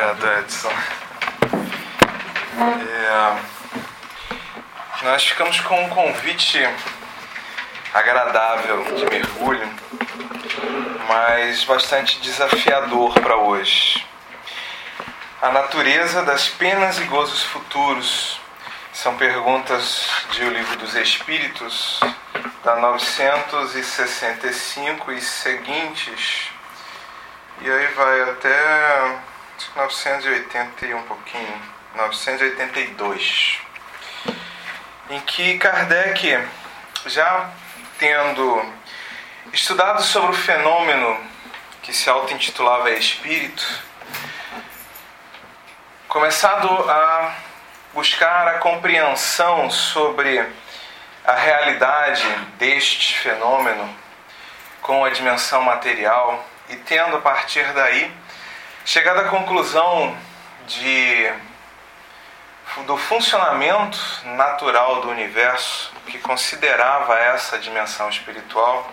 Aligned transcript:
Obrigado, 0.00 0.32
Edson. 0.38 0.72
É, 2.88 3.36
nós 5.02 5.26
ficamos 5.26 5.60
com 5.60 5.84
um 5.84 5.90
convite 5.90 6.58
agradável 7.92 8.82
de 8.96 9.04
mergulho, 9.04 9.68
mas 11.06 11.64
bastante 11.64 12.18
desafiador 12.20 13.12
para 13.20 13.36
hoje. 13.36 14.06
A 15.42 15.50
natureza 15.50 16.22
das 16.22 16.48
penas 16.48 16.98
e 16.98 17.04
gozos 17.04 17.42
futuros 17.42 18.40
são 18.94 19.18
perguntas 19.18 20.08
de 20.30 20.44
O 20.44 20.50
Livro 20.50 20.78
dos 20.78 20.94
Espíritos, 20.94 22.00
da 22.64 22.76
965 22.76 25.12
e 25.12 25.20
seguintes, 25.20 26.48
e 27.60 27.70
aí 27.70 27.86
vai 27.88 28.30
até 28.30 29.28
980 29.76 30.86
e 30.86 30.94
um 30.94 31.02
pouquinho, 31.02 31.62
982, 31.94 33.58
em 35.10 35.20
que 35.20 35.58
Kardec, 35.58 36.48
já 37.06 37.50
tendo 37.98 38.64
estudado 39.52 40.02
sobre 40.02 40.30
o 40.30 40.34
fenômeno 40.34 41.18
que 41.82 41.92
se 41.92 42.08
auto-intitulava 42.08 42.90
Espírito, 42.92 43.64
começado 46.08 46.68
a 46.90 47.34
buscar 47.92 48.48
a 48.48 48.58
compreensão 48.58 49.70
sobre 49.70 50.46
a 51.24 51.34
realidade 51.34 52.26
deste 52.58 53.18
fenômeno 53.18 53.94
com 54.80 55.04
a 55.04 55.10
dimensão 55.10 55.62
material 55.62 56.44
e 56.68 56.76
tendo 56.76 57.16
a 57.16 57.20
partir 57.20 57.64
daí 57.72 58.12
chegado 58.84 59.20
à 59.20 59.24
conclusão 59.24 60.16
de 60.66 61.32
do 62.86 62.96
funcionamento 62.96 63.98
natural 64.24 65.00
do 65.00 65.10
universo 65.10 65.92
que 66.06 66.18
considerava 66.18 67.18
essa 67.18 67.58
dimensão 67.58 68.08
espiritual, 68.08 68.88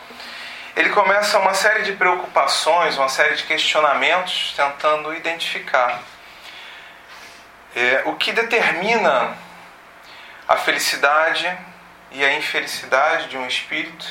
ele 0.76 0.90
começa 0.90 1.38
uma 1.40 1.54
série 1.54 1.84
de 1.84 1.94
preocupações, 1.94 2.98
uma 2.98 3.10
série 3.10 3.36
de 3.36 3.44
questionamentos 3.44 4.54
tentando 4.56 5.14
identificar 5.14 6.02
é, 7.76 8.02
o 8.06 8.16
que 8.16 8.32
determina 8.32 9.38
a 10.48 10.58
felicidade 10.58 11.56
e 12.12 12.24
a 12.24 12.34
infelicidade 12.34 13.28
de 13.28 13.38
um 13.38 13.46
espírito, 13.48 14.06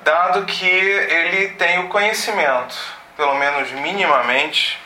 dado 0.00 0.44
que 0.46 0.66
ele 0.66 1.48
tem 1.54 1.80
o 1.80 1.88
conhecimento, 1.88 2.95
pelo 3.16 3.34
menos 3.34 3.70
minimamente, 3.72 4.78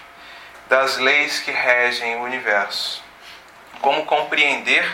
das 0.68 0.98
leis 0.98 1.40
que 1.40 1.50
regem 1.50 2.16
o 2.16 2.22
universo. 2.22 3.02
Como 3.80 4.06
compreender 4.06 4.84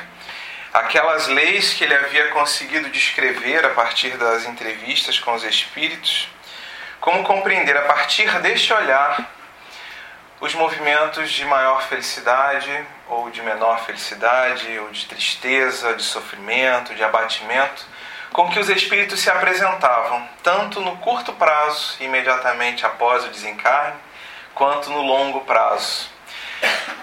aquelas 0.72 1.26
leis 1.26 1.74
que 1.74 1.84
ele 1.84 1.94
havia 1.94 2.28
conseguido 2.28 2.88
descrever 2.88 3.64
a 3.64 3.70
partir 3.70 4.16
das 4.16 4.46
entrevistas 4.46 5.18
com 5.18 5.34
os 5.34 5.44
espíritos, 5.44 6.28
como 7.00 7.22
compreender 7.24 7.76
a 7.76 7.82
partir 7.82 8.30
deste 8.40 8.72
olhar 8.72 9.30
os 10.40 10.54
movimentos 10.54 11.30
de 11.30 11.44
maior 11.44 11.82
felicidade 11.82 12.86
ou 13.08 13.30
de 13.30 13.40
menor 13.42 13.84
felicidade, 13.84 14.78
ou 14.78 14.90
de 14.90 15.06
tristeza, 15.06 15.94
de 15.94 16.02
sofrimento, 16.02 16.94
de 16.94 17.02
abatimento, 17.02 17.86
com 18.36 18.50
que 18.50 18.58
os 18.58 18.68
espíritos 18.68 19.20
se 19.20 19.30
apresentavam, 19.30 20.28
tanto 20.42 20.82
no 20.82 20.98
curto 20.98 21.32
prazo, 21.32 21.96
imediatamente 22.00 22.84
após 22.84 23.24
o 23.24 23.28
desencarne, 23.28 23.96
quanto 24.54 24.90
no 24.90 25.00
longo 25.00 25.40
prazo. 25.40 26.10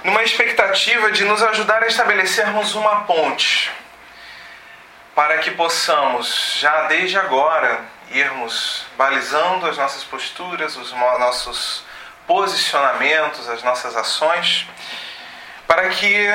Numa 0.03 0.21
expectativa 0.21 1.11
de 1.11 1.23
nos 1.23 1.41
ajudar 1.41 1.81
a 1.81 1.87
estabelecermos 1.87 2.75
uma 2.75 3.05
ponte 3.05 3.71
para 5.15 5.39
que 5.39 5.49
possamos, 5.49 6.57
já 6.59 6.83
desde 6.83 7.17
agora, 7.17 7.81
irmos 8.11 8.85
balizando 8.95 9.65
as 9.65 9.75
nossas 9.75 10.03
posturas, 10.03 10.77
os 10.77 10.91
nossos 10.91 11.83
posicionamentos, 12.27 13.49
as 13.49 13.63
nossas 13.63 13.95
ações, 13.95 14.67
para 15.65 15.89
que 15.89 16.27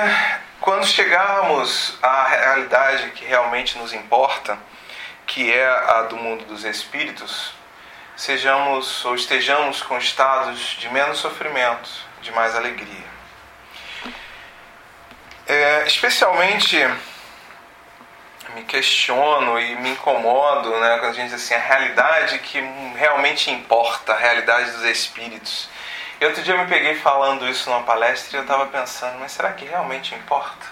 quando 0.60 0.84
chegarmos 0.84 1.96
à 2.02 2.24
realidade 2.26 3.12
que 3.12 3.24
realmente 3.24 3.78
nos 3.78 3.92
importa, 3.92 4.58
que 5.28 5.52
é 5.52 5.68
a 5.68 6.02
do 6.02 6.16
mundo 6.16 6.44
dos 6.46 6.64
espíritos, 6.64 7.52
sejamos 8.16 9.04
ou 9.04 9.14
estejamos 9.14 9.82
com 9.82 9.96
estados 9.98 10.76
de 10.78 10.88
menos 10.88 11.18
sofrimento, 11.18 11.88
de 12.22 12.32
mais 12.32 12.56
alegria. 12.56 13.06
É, 15.46 15.84
especialmente 15.86 16.76
me 18.54 18.64
questiono 18.64 19.60
e 19.60 19.76
me 19.76 19.90
incomodo 19.90 20.70
né, 20.80 20.98
quando 20.98 21.10
a 21.10 21.14
gente 21.14 21.30
diz 21.30 21.34
assim, 21.34 21.54
a 21.54 21.58
realidade 21.58 22.38
que 22.38 22.60
realmente 22.96 23.50
importa, 23.50 24.14
a 24.14 24.16
realidade 24.16 24.70
dos 24.72 24.84
espíritos. 24.84 25.68
E 26.20 26.24
outro 26.24 26.42
dia 26.42 26.54
eu 26.54 26.58
me 26.58 26.66
peguei 26.66 26.94
falando 26.96 27.46
isso 27.46 27.70
numa 27.70 27.82
palestra 27.82 28.36
e 28.36 28.40
eu 28.40 28.42
estava 28.42 28.66
pensando, 28.66 29.18
mas 29.20 29.32
será 29.32 29.52
que 29.52 29.66
realmente 29.66 30.14
importa? 30.14 30.66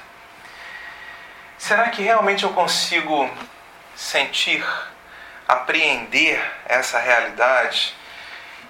Será 1.58 1.88
que 1.90 2.02
realmente 2.02 2.44
eu 2.44 2.52
consigo 2.52 3.30
sentir, 3.96 4.64
apreender 5.48 6.40
essa 6.66 6.98
realidade 6.98 7.94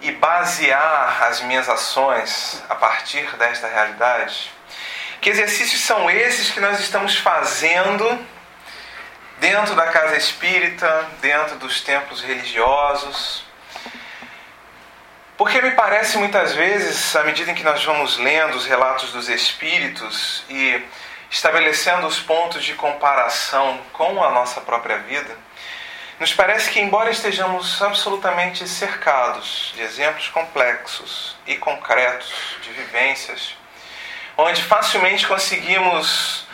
e 0.01 0.13
basear 0.13 1.25
as 1.25 1.41
minhas 1.41 1.69
ações 1.69 2.63
a 2.69 2.75
partir 2.77 3.27
desta 3.37 3.67
realidade? 3.67 4.51
Que 5.21 5.31
exercícios 5.31 5.81
são 5.81 6.09
esses 6.09 6.51
que 6.51 6.61
nós 6.61 6.79
estamos 6.79 7.19
fazendo 7.19 8.27
dentro 9.41 9.75
da 9.75 9.89
casa 9.89 10.17
espírita, 10.17 11.09
dentro 11.21 11.57
dos 11.57 11.81
templos 11.81 12.23
religiosos? 12.23 13.45
Porque 15.37 15.61
me 15.61 15.73
parece 15.73 16.17
muitas 16.17 16.55
vezes, 16.55 17.15
à 17.15 17.23
medida 17.25 17.51
em 17.51 17.55
que 17.55 17.63
nós 17.63 17.85
vamos 17.85 18.17
lendo 18.17 18.57
os 18.57 18.65
relatos 18.65 19.13
dos 19.13 19.29
espíritos 19.29 20.45
e 20.49 20.83
estabelecendo 21.37 22.07
os 22.07 22.19
pontos 22.19 22.65
de 22.65 22.73
comparação 22.73 23.79
com 23.93 24.25
a 24.25 24.31
nossa 24.31 24.59
própria 24.63 24.97
vida, 25.01 25.37
nos 26.19 26.33
parece 26.33 26.71
que, 26.71 26.81
embora 26.81 27.11
estejamos 27.11 27.83
absolutamente 27.83 28.67
cercados 28.67 29.71
de 29.75 29.83
exemplos 29.83 30.29
complexos 30.29 31.37
e 31.47 31.57
concretos 31.57 32.33
de 32.63 32.71
vivências, 32.71 33.55
onde 34.35 34.63
facilmente 34.63 35.27
conseguimos 35.27 36.47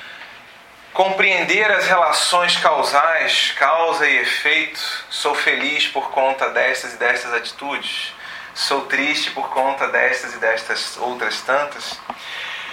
compreender 0.92 1.70
as 1.70 1.86
relações 1.86 2.56
causais, 2.56 3.52
causa 3.52 4.04
e 4.08 4.16
efeito, 4.16 4.80
sou 5.08 5.32
feliz 5.32 5.86
por 5.86 6.10
conta 6.10 6.50
destas 6.50 6.94
e 6.94 6.96
destas 6.96 7.32
atitudes 7.32 8.12
sou 8.54 8.82
triste 8.82 9.30
por 9.30 9.48
conta 9.48 9.88
destas 9.88 10.34
e 10.34 10.38
destas 10.38 10.96
outras 10.98 11.40
tantas. 11.40 11.98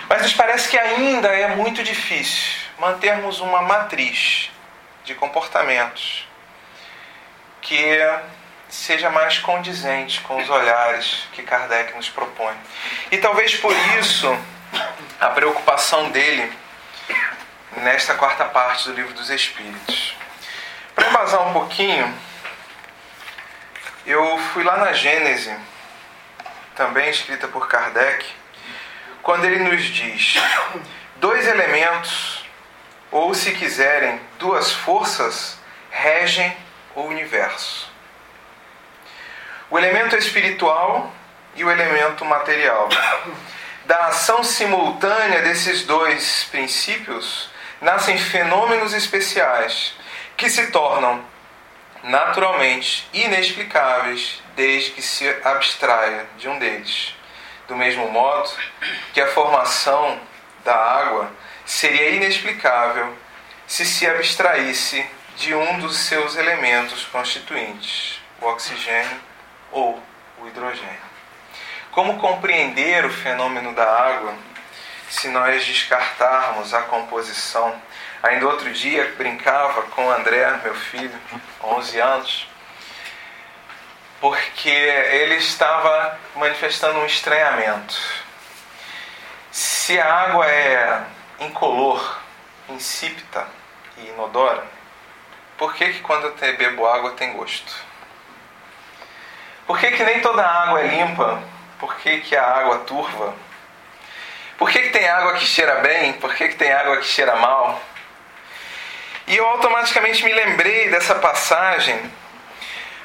Mas 0.10 0.24
nos 0.24 0.34
parece 0.34 0.68
que 0.68 0.78
ainda 0.78 1.28
é 1.30 1.56
muito 1.56 1.84
difícil 1.84 2.68
mantermos 2.80 3.40
uma 3.40 3.62
matriz 3.62 4.50
de 5.06 5.14
comportamentos 5.14 6.28
que 7.62 8.00
seja 8.68 9.12
mais 9.12 9.38
condizente 9.38 10.22
com 10.22 10.42
os 10.42 10.50
olhares 10.50 11.28
que 11.34 11.44
Kardec 11.44 11.96
nos 11.96 12.10
propõe. 12.10 12.56
E 13.12 13.18
talvez 13.18 13.56
por 13.56 13.76
isso 14.00 14.36
a 15.20 15.28
preocupação 15.28 16.10
dele 16.10 16.52
nesta 17.78 18.16
quarta 18.16 18.46
parte 18.46 18.88
do 18.88 18.96
Livro 18.96 19.14
dos 19.14 19.30
Espíritos. 19.30 20.16
Para 20.96 21.08
embasar 21.08 21.48
um 21.48 21.54
pouquinho, 21.54 22.12
eu 24.08 24.38
fui 24.54 24.64
lá 24.64 24.78
na 24.78 24.92
Gênese 24.94 25.56
também 26.76 27.10
escrita 27.10 27.48
por 27.48 27.68
Kardec, 27.68 28.26
quando 29.24 29.46
ele 29.46 29.60
nos 29.60 29.84
diz: 29.84 30.36
dois 31.18 31.48
elementos, 31.48 32.46
ou 33.12 33.34
se 33.34 33.52
quiserem, 33.52 34.20
duas 34.38 34.72
forças, 34.72 35.58
regem 35.90 36.56
o 36.96 37.02
universo. 37.02 37.90
O 39.70 39.78
elemento 39.78 40.16
espiritual 40.16 41.12
e 41.56 41.64
o 41.64 41.72
elemento 41.72 42.26
material. 42.26 42.90
Da 43.86 44.06
ação 44.06 44.44
simultânea 44.44 45.42
desses 45.42 45.84
dois 45.84 46.44
princípios 46.52 47.50
nascem 47.82 48.18
fenômenos 48.20 48.94
especiais 48.94 49.96
que 50.38 50.50
se 50.50 50.68
tornam 50.68 51.26
naturalmente 52.04 53.08
inexplicáveis 53.12 54.42
desde 54.56 54.92
que 54.92 55.02
se 55.02 55.28
abstraia 55.44 56.28
de 56.38 56.48
um 56.48 56.60
deles. 56.60 57.16
Do 57.70 57.76
mesmo 57.76 58.10
modo 58.10 58.50
que 59.14 59.22
a 59.22 59.28
formação 59.28 60.20
da 60.66 60.76
água 60.76 61.32
seria 61.66 62.10
inexplicável 62.10 63.16
se 63.68 63.86
se 63.86 64.08
abstraísse 64.08 65.06
de 65.38 65.54
um 65.54 65.80
dos 65.80 65.96
seus 66.00 66.36
elementos 66.36 67.06
constituintes, 67.06 68.20
o 68.42 68.48
oxigênio 68.48 69.22
ou 69.72 70.02
o 70.42 70.48
hidrogênio. 70.48 71.10
Como 71.92 72.18
compreender 72.18 73.06
o 73.06 73.10
fenômeno 73.12 73.74
da 73.76 73.86
água 73.86 74.34
se 75.08 75.28
nós 75.28 75.64
descartarmos 75.64 76.74
a 76.74 76.82
composição? 76.82 77.80
Ainda 78.24 78.48
outro 78.48 78.74
dia 78.74 79.14
brincava 79.16 79.84
com 79.84 80.08
o 80.08 80.12
André, 80.12 80.60
meu 80.64 80.74
filho, 80.74 81.18
11 81.64 82.00
anos, 82.00 82.49
porque 84.20 84.70
ele 84.70 85.36
estava 85.36 86.20
manifestando 86.36 87.00
um 87.00 87.06
estranhamento. 87.06 87.96
Se 89.52 90.00
a 90.00 90.14
água 90.14 90.46
é 90.46 91.04
incolor, 91.40 92.20
insípida 92.70 93.48
e 93.98 94.08
inodora, 94.08 94.64
por 95.58 95.74
que, 95.74 95.94
que 95.94 96.02
quando 96.02 96.26
eu 96.26 96.58
bebo 96.58 96.86
água 96.86 97.12
tem 97.12 97.34
gosto? 97.34 97.74
Por 99.66 99.78
que, 99.78 99.92
que 99.92 100.04
nem 100.04 100.20
toda 100.22 100.46
água 100.46 100.82
é 100.82 100.88
limpa? 100.88 101.42
Por 101.80 101.96
que, 101.98 102.22
que 102.22 102.36
a 102.36 102.44
água 102.44 102.80
turva? 102.80 103.36
Por 104.58 104.70
que, 104.70 104.80
que 104.80 104.90
tem 104.90 105.08
água 105.08 105.34
que 105.36 105.46
cheira 105.46 105.76
bem? 105.76 106.14
Por 106.14 106.34
que, 106.34 106.50
que 106.50 106.56
tem 106.56 106.72
água 106.72 106.98
que 106.98 107.06
cheira 107.06 107.36
mal? 107.36 107.82
E 109.28 109.38
eu 109.38 109.46
automaticamente 109.46 110.24
me 110.24 110.34
lembrei 110.34 110.90
dessa 110.90 111.16
passagem, 111.16 112.12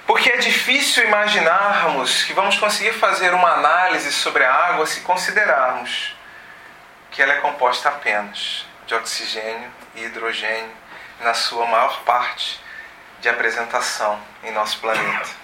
porque 0.06 0.31
é 0.31 0.37
difícil 0.37 1.05
imaginarmos 1.05 2.25
que 2.25 2.33
vamos 2.33 2.59
conseguir 2.59 2.93
fazer 2.93 3.33
uma 3.33 3.53
análise 3.53 4.12
sobre 4.12 4.45
a 4.45 4.53
água 4.53 4.87
se 4.87 5.01
considerarmos 5.01 6.15
que 7.11 7.23
ela 7.23 7.33
é 7.33 7.41
composta 7.41 7.89
apenas 7.89 8.67
de 8.87 8.95
oxigênio 8.95 9.71
e 9.95 10.05
hidrogênio 10.05 10.73
na 11.21 11.33
sua 11.33 11.67
maior 11.67 12.03
parte 12.03 12.61
de 13.21 13.29
apresentação 13.29 14.21
em 14.43 14.51
nosso 14.51 14.79
planeta. 14.79 15.44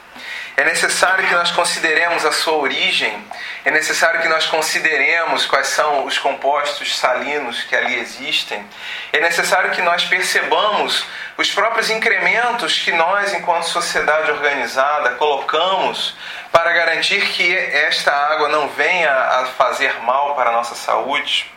É 0.57 0.65
necessário 0.65 1.27
que 1.27 1.35
nós 1.35 1.51
consideremos 1.53 2.25
a 2.25 2.33
sua 2.33 2.55
origem, 2.55 3.25
é 3.65 3.71
necessário 3.71 4.21
que 4.21 4.29
nós 4.29 4.47
consideremos 4.47 5.47
quais 5.47 5.69
são 5.69 6.05
os 6.05 6.19
compostos 6.19 6.99
salinos 6.99 7.63
que 7.63 7.75
ali 7.75 7.99
existem, 7.99 8.67
é 9.13 9.21
necessário 9.21 9.71
que 9.71 9.81
nós 9.81 10.05
percebamos 10.05 11.07
os 11.39 11.51
próprios 11.51 11.89
incrementos 11.89 12.79
que 12.79 12.93
nós, 12.93 13.33
enquanto 13.33 13.65
sociedade 13.65 14.31
organizada, 14.31 15.11
colocamos 15.13 16.15
para 16.53 16.73
garantir 16.73 17.27
que 17.31 17.57
esta 17.57 18.13
água 18.13 18.49
não 18.49 18.69
venha 18.69 19.11
a 19.11 19.47
fazer 19.47 19.99
mal 20.03 20.35
para 20.35 20.51
a 20.51 20.53
nossa 20.53 20.75
saúde. 20.75 21.51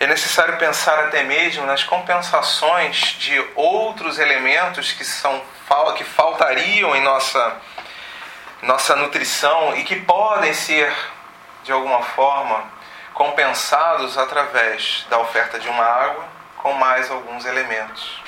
É 0.00 0.06
necessário 0.06 0.56
pensar 0.56 0.98
até 0.98 1.22
mesmo 1.24 1.66
nas 1.66 1.84
compensações 1.84 2.96
de 3.18 3.38
outros 3.54 4.18
elementos 4.18 4.92
que 4.92 5.04
são 5.04 5.42
que 5.94 6.02
faltariam 6.02 6.96
em 6.96 7.02
nossa 7.02 7.60
nossa 8.62 8.96
nutrição 8.96 9.76
e 9.76 9.84
que 9.84 9.96
podem 9.96 10.54
ser, 10.54 10.90
de 11.62 11.70
alguma 11.70 12.02
forma, 12.02 12.64
compensados 13.12 14.16
através 14.16 15.06
da 15.10 15.18
oferta 15.18 15.58
de 15.58 15.68
uma 15.68 15.84
água 15.84 16.24
com 16.56 16.72
mais 16.72 17.10
alguns 17.10 17.44
elementos. 17.44 18.22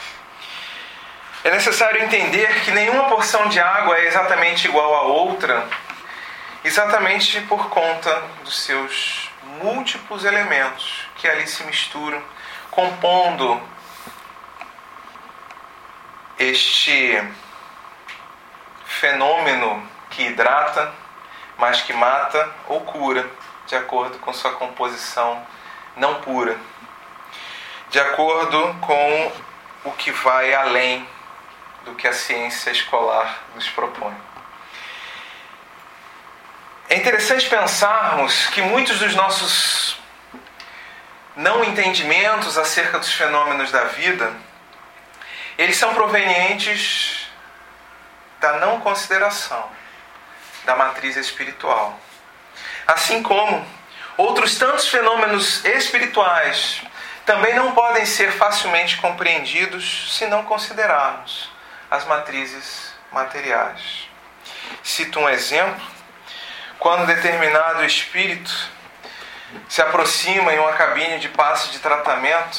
É 1.43 1.51
necessário 1.51 2.03
entender 2.03 2.65
que 2.65 2.71
nenhuma 2.71 3.09
porção 3.09 3.49
de 3.49 3.59
água 3.59 3.99
é 3.99 4.07
exatamente 4.07 4.69
igual 4.69 4.95
a 4.95 5.03
outra, 5.03 5.67
exatamente 6.63 7.41
por 7.43 7.71
conta 7.71 8.23
dos 8.45 8.63
seus 8.63 9.22
múltiplos 9.61 10.25
elementos 10.25 11.07
que 11.17 11.29
ali 11.29 11.47
se 11.47 11.65
misturam, 11.65 12.23
compondo 12.71 13.61
este 16.39 17.23
fenômeno 18.85 19.87
que 20.11 20.23
hidrata, 20.23 20.93
mas 21.59 21.83
que 21.83 21.93
mata 21.93 22.51
ou 22.67 22.81
cura, 22.81 23.29
de 23.67 23.77
acordo 23.77 24.19
com 24.19 24.33
sua 24.33 24.53
composição 24.53 25.47
não 25.97 26.21
pura, 26.21 26.59
de 27.91 28.01
acordo 28.01 28.75
com 28.81 29.33
o 29.85 29.93
que 29.93 30.11
vai 30.11 30.55
além 30.55 31.07
do 31.85 31.95
que 31.95 32.09
a 32.09 32.13
ciência 32.13 32.71
escolar 32.71 33.43
nos 33.55 33.69
propõe. 33.69 34.32
É 36.93 36.97
interessante 36.97 37.49
pensarmos 37.49 38.49
que 38.49 38.61
muitos 38.61 38.99
dos 38.99 39.15
nossos 39.15 39.97
não 41.35 41.65
entendimentos 41.65 42.59
acerca 42.59 42.99
dos 42.99 43.11
fenômenos 43.11 43.73
da 43.73 43.85
vida, 43.85 44.31
eles 45.57 45.79
são 45.79 45.95
provenientes 45.95 47.29
da 48.39 48.59
não 48.59 48.79
consideração 48.81 49.71
da 50.67 50.77
matriz 50.77 51.17
espiritual. 51.17 51.99
Assim 52.87 53.23
como 53.23 53.67
outros 54.19 54.59
tantos 54.59 54.87
fenômenos 54.87 55.65
espirituais 55.65 56.83
também 57.25 57.55
não 57.55 57.73
podem 57.73 58.05
ser 58.05 58.33
facilmente 58.33 58.99
compreendidos 58.99 60.15
se 60.19 60.27
não 60.27 60.45
considerarmos 60.45 61.51
as 61.91 62.05
matrizes 62.05 62.93
materiais. 63.11 64.11
Cito 64.83 65.21
um 65.21 65.27
exemplo: 65.31 66.02
quando 66.83 67.07
determinado 67.07 67.85
espírito 67.85 68.51
se 69.69 69.81
aproxima 69.81 70.53
em 70.53 70.59
uma 70.59 70.73
cabine 70.73 71.21
de 71.21 71.29
passe 71.29 71.71
de 71.71 71.79
tratamento, 71.79 72.59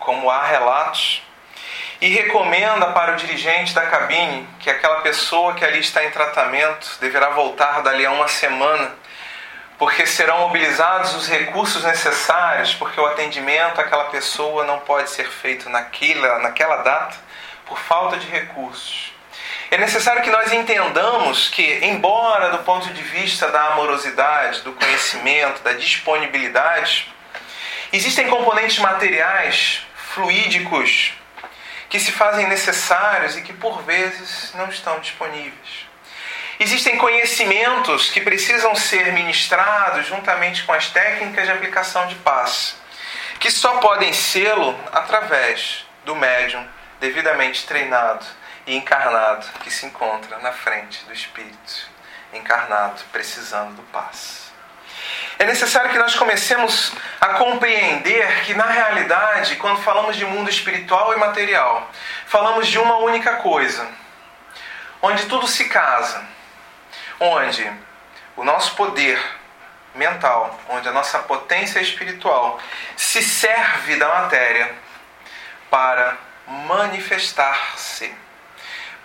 como 0.00 0.28
há 0.28 0.44
relatos, 0.46 1.22
e 2.00 2.08
recomenda 2.08 2.86
para 2.86 3.12
o 3.12 3.16
dirigente 3.16 3.72
da 3.72 3.86
cabine 3.86 4.48
que 4.58 4.68
aquela 4.68 5.00
pessoa 5.02 5.54
que 5.54 5.64
ali 5.64 5.78
está 5.78 6.04
em 6.04 6.10
tratamento 6.10 6.98
deverá 7.00 7.30
voltar 7.30 7.82
dali 7.82 8.04
a 8.04 8.10
uma 8.10 8.26
semana, 8.26 8.92
porque 9.78 10.04
serão 10.06 10.40
mobilizados 10.40 11.14
os 11.14 11.28
recursos 11.28 11.84
necessários, 11.84 12.74
porque 12.74 13.00
o 13.00 13.06
atendimento 13.06 13.80
àquela 13.80 14.06
pessoa 14.06 14.64
não 14.64 14.80
pode 14.80 15.08
ser 15.08 15.30
feito 15.30 15.70
naquela, 15.70 16.40
naquela 16.40 16.78
data 16.78 17.14
por 17.64 17.78
falta 17.78 18.16
de 18.16 18.26
recursos. 18.26 19.15
É 19.68 19.76
necessário 19.78 20.22
que 20.22 20.30
nós 20.30 20.52
entendamos 20.52 21.48
que, 21.48 21.80
embora 21.82 22.50
do 22.50 22.58
ponto 22.58 22.88
de 22.92 23.02
vista 23.02 23.50
da 23.50 23.72
amorosidade, 23.72 24.60
do 24.60 24.72
conhecimento, 24.72 25.60
da 25.62 25.72
disponibilidade, 25.72 27.12
existem 27.92 28.28
componentes 28.28 28.78
materiais, 28.78 29.82
fluídicos, 29.96 31.14
que 31.88 31.98
se 31.98 32.12
fazem 32.12 32.46
necessários 32.46 33.36
e 33.36 33.42
que 33.42 33.52
por 33.52 33.82
vezes 33.82 34.52
não 34.54 34.68
estão 34.68 35.00
disponíveis. 35.00 35.86
Existem 36.60 36.96
conhecimentos 36.96 38.08
que 38.08 38.20
precisam 38.20 38.74
ser 38.76 39.12
ministrados 39.12 40.06
juntamente 40.06 40.62
com 40.62 40.72
as 40.72 40.90
técnicas 40.90 41.44
de 41.44 41.52
aplicação 41.52 42.06
de 42.06 42.14
paz, 42.16 42.76
que 43.40 43.50
só 43.50 43.78
podem 43.78 44.12
sê-lo 44.12 44.78
através 44.92 45.84
do 46.04 46.14
médium 46.14 46.64
devidamente 47.00 47.66
treinado 47.66 48.24
e 48.66 48.76
encarnado 48.76 49.46
que 49.60 49.70
se 49.70 49.86
encontra 49.86 50.38
na 50.38 50.52
frente 50.52 51.04
do 51.04 51.12
Espírito, 51.12 51.88
encarnado, 52.32 53.02
precisando 53.12 53.76
do 53.76 53.82
paz. 53.84 54.46
É 55.38 55.44
necessário 55.44 55.90
que 55.90 55.98
nós 55.98 56.14
comecemos 56.14 56.92
a 57.20 57.34
compreender 57.34 58.44
que, 58.44 58.54
na 58.54 58.66
realidade, 58.66 59.56
quando 59.56 59.82
falamos 59.82 60.16
de 60.16 60.24
mundo 60.24 60.50
espiritual 60.50 61.12
e 61.14 61.18
material, 61.18 61.90
falamos 62.26 62.66
de 62.66 62.78
uma 62.78 62.96
única 62.98 63.36
coisa, 63.36 63.86
onde 65.02 65.26
tudo 65.26 65.46
se 65.46 65.68
casa, 65.68 66.24
onde 67.20 67.70
o 68.34 68.42
nosso 68.42 68.74
poder 68.74 69.22
mental, 69.94 70.58
onde 70.68 70.88
a 70.88 70.92
nossa 70.92 71.18
potência 71.20 71.80
espiritual 71.80 72.58
se 72.96 73.22
serve 73.22 73.96
da 73.96 74.08
matéria 74.08 74.74
para 75.70 76.16
manifestar-se, 76.46 78.14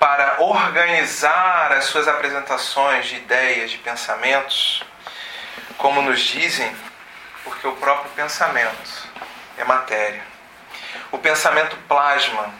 para 0.01 0.41
organizar 0.41 1.72
as 1.74 1.86
suas 1.86 2.08
apresentações 2.08 3.05
de 3.05 3.17
ideias, 3.17 3.70
de 3.70 3.77
pensamentos 3.77 4.84
como 5.77 6.01
nos 6.01 6.20
dizem, 6.22 6.75
porque 7.43 7.67
o 7.67 7.74
próprio 7.74 8.10
pensamento 8.15 9.08
é 9.60 9.63
matéria. 9.63 10.24
O 11.12 11.20
pensamento 11.20 11.77
plasma. 11.88 12.51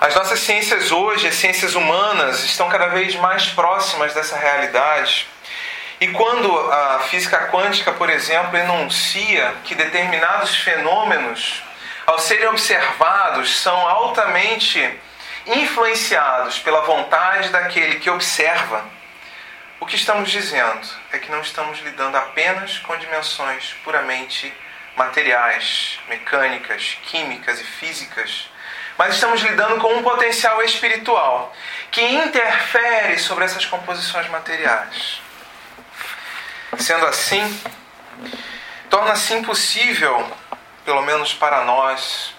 As 0.00 0.14
nossas 0.14 0.38
ciências 0.40 0.90
hoje, 0.90 1.28
as 1.28 1.34
ciências 1.34 1.74
humanas, 1.74 2.42
estão 2.44 2.66
cada 2.70 2.86
vez 2.86 3.14
mais 3.16 3.48
próximas 3.48 4.14
dessa 4.14 4.34
realidade. 4.34 5.28
E 6.00 6.08
quando 6.08 6.72
a 6.72 7.00
física 7.10 7.48
quântica, 7.48 7.92
por 7.92 8.08
exemplo, 8.08 8.56
enuncia 8.56 9.54
que 9.64 9.74
determinados 9.74 10.56
fenômenos, 10.56 11.62
ao 12.06 12.18
serem 12.18 12.48
observados, 12.48 13.60
são 13.60 13.76
altamente 13.86 14.98
influenciados 15.46 16.58
pela 16.58 16.82
vontade 16.82 17.48
daquele 17.48 17.98
que 17.98 18.10
observa, 18.10 18.84
o 19.80 19.86
que 19.86 19.96
estamos 19.96 20.30
dizendo 20.30 20.86
é 21.10 21.18
que 21.18 21.30
não 21.30 21.40
estamos 21.40 21.80
lidando 21.80 22.16
apenas 22.16 22.78
com 22.78 22.96
dimensões 22.96 23.74
puramente 23.82 24.52
materiais, 24.96 25.98
mecânicas, 26.08 26.98
químicas 27.02 27.60
e 27.60 27.64
físicas, 27.64 28.48
mas 28.96 29.14
estamos 29.14 29.40
lidando 29.40 29.80
com 29.80 29.92
um 29.94 30.02
potencial 30.02 30.62
espiritual 30.62 31.52
que 31.90 32.00
interfere 32.00 33.18
sobre 33.18 33.44
essas 33.44 33.66
composições 33.66 34.28
materiais. 34.28 35.20
Sendo 36.78 37.06
assim, 37.06 37.60
torna-se 38.88 39.34
impossível, 39.34 40.30
pelo 40.84 41.02
menos 41.02 41.34
para 41.34 41.64
nós, 41.64 42.34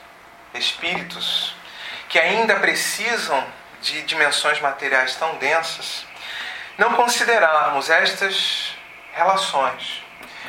espíritos, 0.53 1.55
que 2.13 2.19
ainda 2.19 2.57
precisam 2.57 3.43
de 3.81 4.03
dimensões 4.03 4.61
materiais 4.61 5.15
tão 5.15 5.33
densas, 5.37 6.05
não 6.77 6.93
considerarmos 6.93 7.89
estas 7.89 8.75
relações 9.13 10.03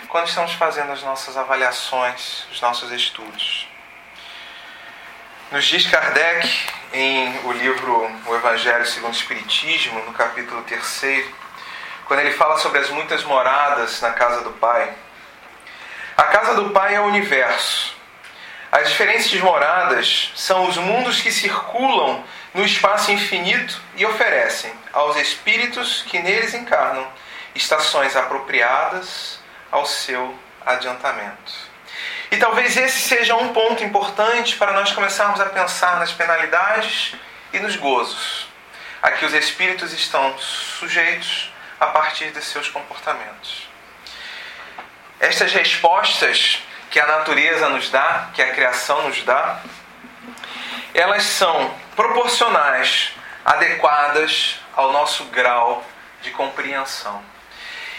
quando 0.08 0.28
estamos 0.28 0.52
fazendo 0.52 0.92
as 0.92 1.02
nossas 1.02 1.38
avaliações, 1.38 2.46
os 2.52 2.60
nossos 2.60 2.92
estudos. 2.92 3.66
Nos 5.50 5.64
diz 5.64 5.86
Kardec, 5.86 6.46
em 6.92 7.34
o 7.44 7.52
livro 7.52 8.12
O 8.26 8.34
Evangelho 8.36 8.84
segundo 8.84 9.14
o 9.14 9.16
Espiritismo, 9.16 10.04
no 10.04 10.12
capítulo 10.12 10.62
3, 10.64 11.24
quando 12.04 12.20
ele 12.20 12.32
fala 12.32 12.58
sobre 12.58 12.80
as 12.80 12.90
muitas 12.90 13.24
moradas 13.24 14.02
na 14.02 14.10
casa 14.10 14.42
do 14.42 14.50
Pai. 14.50 14.92
A 16.14 16.24
casa 16.24 16.56
do 16.56 16.68
Pai 16.72 16.94
é 16.94 17.00
o 17.00 17.04
universo. 17.04 17.96
Diferentes 18.94 19.40
moradas 19.40 20.30
são 20.36 20.68
os 20.68 20.76
mundos 20.76 21.20
que 21.20 21.32
circulam 21.32 22.22
no 22.54 22.64
espaço 22.64 23.10
infinito 23.10 23.82
e 23.96 24.06
oferecem 24.06 24.72
aos 24.92 25.16
espíritos 25.16 26.04
que 26.06 26.20
neles 26.20 26.54
encarnam 26.54 27.04
estações 27.56 28.14
apropriadas 28.14 29.40
ao 29.72 29.84
seu 29.84 30.38
adiantamento. 30.64 31.52
E 32.30 32.36
talvez 32.36 32.76
esse 32.76 33.00
seja 33.00 33.34
um 33.34 33.52
ponto 33.52 33.82
importante 33.82 34.54
para 34.54 34.72
nós 34.72 34.92
começarmos 34.92 35.40
a 35.40 35.46
pensar 35.46 35.98
nas 35.98 36.12
penalidades 36.12 37.16
e 37.52 37.58
nos 37.58 37.74
gozos 37.74 38.46
a 39.02 39.10
que 39.10 39.24
os 39.24 39.34
espíritos 39.34 39.92
estão 39.92 40.38
sujeitos 40.38 41.52
a 41.80 41.86
partir 41.86 42.30
de 42.30 42.40
seus 42.40 42.68
comportamentos. 42.68 43.68
Estas 45.18 45.52
respostas 45.52 46.62
que 46.94 47.00
a 47.00 47.06
natureza 47.08 47.68
nos 47.70 47.90
dá, 47.90 48.30
que 48.32 48.40
a 48.40 48.52
criação 48.52 49.08
nos 49.08 49.20
dá, 49.24 49.58
elas 50.94 51.24
são 51.24 51.74
proporcionais, 51.96 53.10
adequadas 53.44 54.60
ao 54.76 54.92
nosso 54.92 55.24
grau 55.24 55.84
de 56.22 56.30
compreensão. 56.30 57.20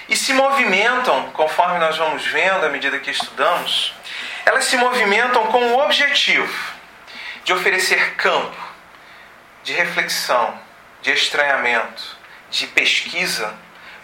E 0.07 0.15
se 0.15 0.31
movimentam, 0.31 1.29
conforme 1.31 1.77
nós 1.77 1.97
vamos 1.97 2.25
vendo 2.25 2.65
à 2.65 2.69
medida 2.69 2.97
que 2.99 3.11
estudamos, 3.11 3.93
elas 4.45 4.63
se 4.63 4.77
movimentam 4.77 5.47
com 5.47 5.73
o 5.73 5.83
objetivo 5.83 6.73
de 7.43 7.51
oferecer 7.51 8.15
campo 8.15 8.55
de 9.61 9.73
reflexão, 9.73 10.57
de 11.01 11.11
estranhamento, 11.11 12.17
de 12.49 12.65
pesquisa, 12.67 13.53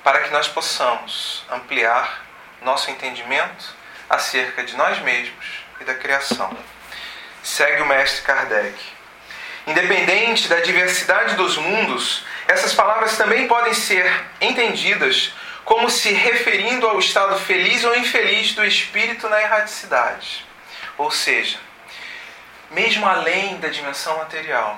para 0.03 0.19
que 0.19 0.31
nós 0.31 0.49
possamos 0.49 1.45
ampliar 1.49 2.25
nosso 2.61 2.91
entendimento 2.91 3.79
acerca 4.11 4.63
de 4.63 4.75
nós 4.75 4.99
mesmos 4.99 5.63
e 5.79 5.85
da 5.85 5.95
criação. 5.95 6.55
Segue 7.41 7.81
o 7.81 7.85
mestre 7.85 8.21
Kardec. 8.23 8.77
Independente 9.65 10.49
da 10.49 10.59
diversidade 10.59 11.35
dos 11.35 11.57
mundos, 11.57 12.25
essas 12.45 12.73
palavras 12.73 13.15
também 13.17 13.47
podem 13.47 13.73
ser 13.73 14.11
entendidas 14.41 15.33
como 15.63 15.89
se 15.89 16.11
referindo 16.11 16.87
ao 16.87 16.99
estado 16.99 17.39
feliz 17.39 17.85
ou 17.85 17.95
infeliz 17.95 18.53
do 18.53 18.65
espírito 18.65 19.29
na 19.29 19.41
erraticidade. 19.41 20.45
Ou 20.97 21.09
seja, 21.09 21.57
mesmo 22.69 23.07
além 23.07 23.57
da 23.57 23.69
dimensão 23.69 24.17
material. 24.17 24.77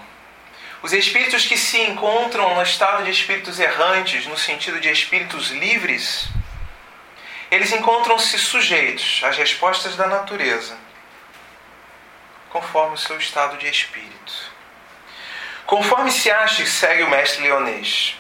Os 0.84 0.94
espíritos 0.94 1.46
que 1.46 1.58
se 1.58 1.80
encontram 1.82 2.54
no 2.54 2.62
estado 2.62 3.04
de 3.04 3.10
espíritos 3.10 3.60
errantes, 3.60 4.28
no 4.28 4.38
sentido 4.38 4.80
de 4.80 4.90
espíritos 4.90 5.50
livres, 5.50 6.28
eles 7.54 7.72
encontram-se 7.72 8.38
sujeitos 8.40 9.22
às 9.24 9.38
respostas 9.38 9.96
da 9.96 10.08
natureza, 10.08 10.78
conforme 12.50 12.96
o 12.96 12.98
seu 12.98 13.18
estado 13.18 13.58
de 13.58 13.68
espírito. 13.68 14.52
Conforme 15.66 16.12
se 16.12 16.30
acha, 16.30 16.66
segue 16.66 17.04
o 17.04 17.10
mestre 17.10 17.44
leonês, 17.44 18.16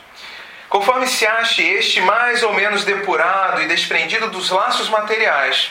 Conforme 0.73 1.05
se 1.05 1.23
ache 1.27 1.61
este 1.61 2.01
mais 2.01 2.41
ou 2.41 2.51
menos 2.51 2.83
depurado 2.83 3.61
e 3.61 3.67
desprendido 3.67 4.31
dos 4.31 4.49
laços 4.49 4.89
materiais, 4.89 5.69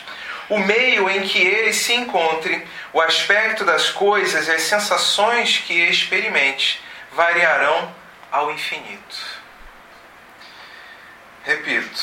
o 0.48 0.60
meio 0.60 1.10
em 1.10 1.22
que 1.22 1.40
ele 1.40 1.72
se 1.72 1.92
encontre, 1.92 2.64
o 2.92 3.00
aspecto 3.00 3.64
das 3.64 3.90
coisas 3.90 4.46
e 4.46 4.52
as 4.52 4.62
sensações 4.62 5.58
que 5.58 5.72
experimente 5.72 6.80
variarão 7.10 7.92
ao 8.30 8.52
infinito. 8.52 9.16
Repito, 11.42 12.00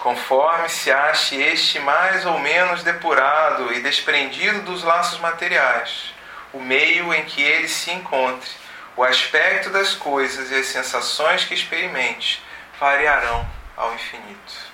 conforme 0.00 0.68
se 0.70 0.90
ache 0.90 1.36
este 1.36 1.78
mais 1.78 2.24
ou 2.24 2.38
menos 2.38 2.82
depurado 2.82 3.72
e 3.74 3.80
desprendido 3.80 4.62
dos 4.62 4.82
laços 4.82 5.20
materiais, 5.20 6.14
o 6.52 6.58
meio 6.58 7.12
em 7.12 7.24
que 7.26 7.42
ele 7.42 7.68
se 7.68 7.90
encontre, 7.92 8.50
o 8.96 9.04
aspecto 9.04 9.68
das 9.68 9.92
coisas 9.92 10.50
e 10.50 10.54
as 10.54 10.66
sensações 10.66 11.44
que 11.44 11.54
experimente 11.54 12.42
variarão 12.78 13.46
ao 13.76 13.94
infinito. 13.94 14.70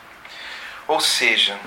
Ou 0.86 1.00
seja, 1.00 1.58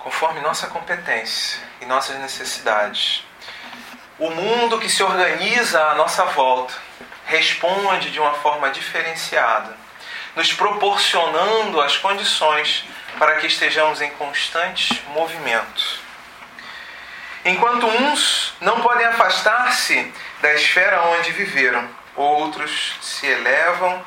conforme 0.00 0.40
nossa 0.40 0.66
competência 0.66 1.60
e 1.80 1.86
nossas 1.86 2.18
necessidades, 2.18 3.24
o 4.18 4.30
mundo 4.30 4.80
que 4.80 4.88
se 4.88 5.02
organiza 5.02 5.80
à 5.80 5.94
nossa 5.94 6.24
volta 6.24 6.74
responde 7.24 8.10
de 8.10 8.18
uma 8.18 8.34
forma 8.34 8.70
diferenciada, 8.70 9.85
nos 10.36 10.52
proporcionando 10.52 11.80
as 11.80 11.96
condições 11.96 12.84
para 13.18 13.36
que 13.36 13.48
estejamos 13.48 14.00
em 14.00 14.10
constante 14.10 15.02
movimento 15.08 16.06
Enquanto 17.46 17.86
uns 17.86 18.52
não 18.60 18.80
podem 18.80 19.06
afastar-se 19.06 20.12
da 20.40 20.52
esfera 20.54 21.00
onde 21.02 21.30
viveram, 21.30 21.88
outros 22.16 22.96
se 23.00 23.24
elevam 23.24 24.04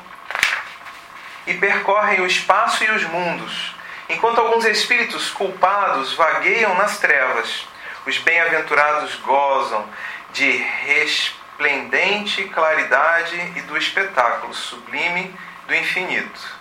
e 1.46 1.54
percorrem 1.54 2.20
o 2.20 2.26
espaço 2.26 2.84
e 2.84 2.90
os 2.90 3.02
mundos, 3.04 3.74
enquanto 4.10 4.42
alguns 4.42 4.66
espíritos 4.66 5.30
culpados 5.30 6.12
vagueiam 6.12 6.74
nas 6.74 6.98
trevas, 6.98 7.66
os 8.04 8.18
bem-aventurados 8.18 9.16
gozam 9.16 9.88
de 10.34 10.50
resplendente 10.84 12.44
claridade 12.44 13.36
e 13.56 13.62
do 13.62 13.74
espetáculo 13.78 14.52
sublime 14.52 15.34
do 15.70 15.76
infinito. 15.76 16.58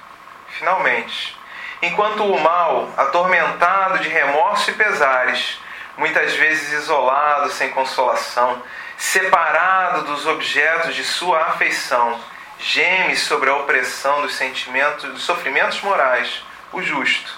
Finalmente, 0.49 1.35
enquanto 1.81 2.23
o 2.23 2.39
mal, 2.39 2.93
atormentado 2.95 3.97
de 3.99 4.07
remorso 4.07 4.69
e 4.69 4.75
pesares, 4.75 5.59
muitas 5.97 6.35
vezes 6.35 6.83
isolado, 6.83 7.51
sem 7.51 7.71
consolação, 7.71 8.61
separado 8.97 10.03
dos 10.03 10.27
objetos 10.27 10.95
de 10.95 11.03
sua 11.03 11.41
afeição, 11.47 12.19
geme 12.59 13.15
sobre 13.15 13.49
a 13.49 13.55
opressão 13.55 14.21
dos 14.21 14.35
sentimentos, 14.35 15.09
dos 15.11 15.23
sofrimentos 15.23 15.81
morais, 15.81 16.43
o 16.71 16.81
justo, 16.81 17.33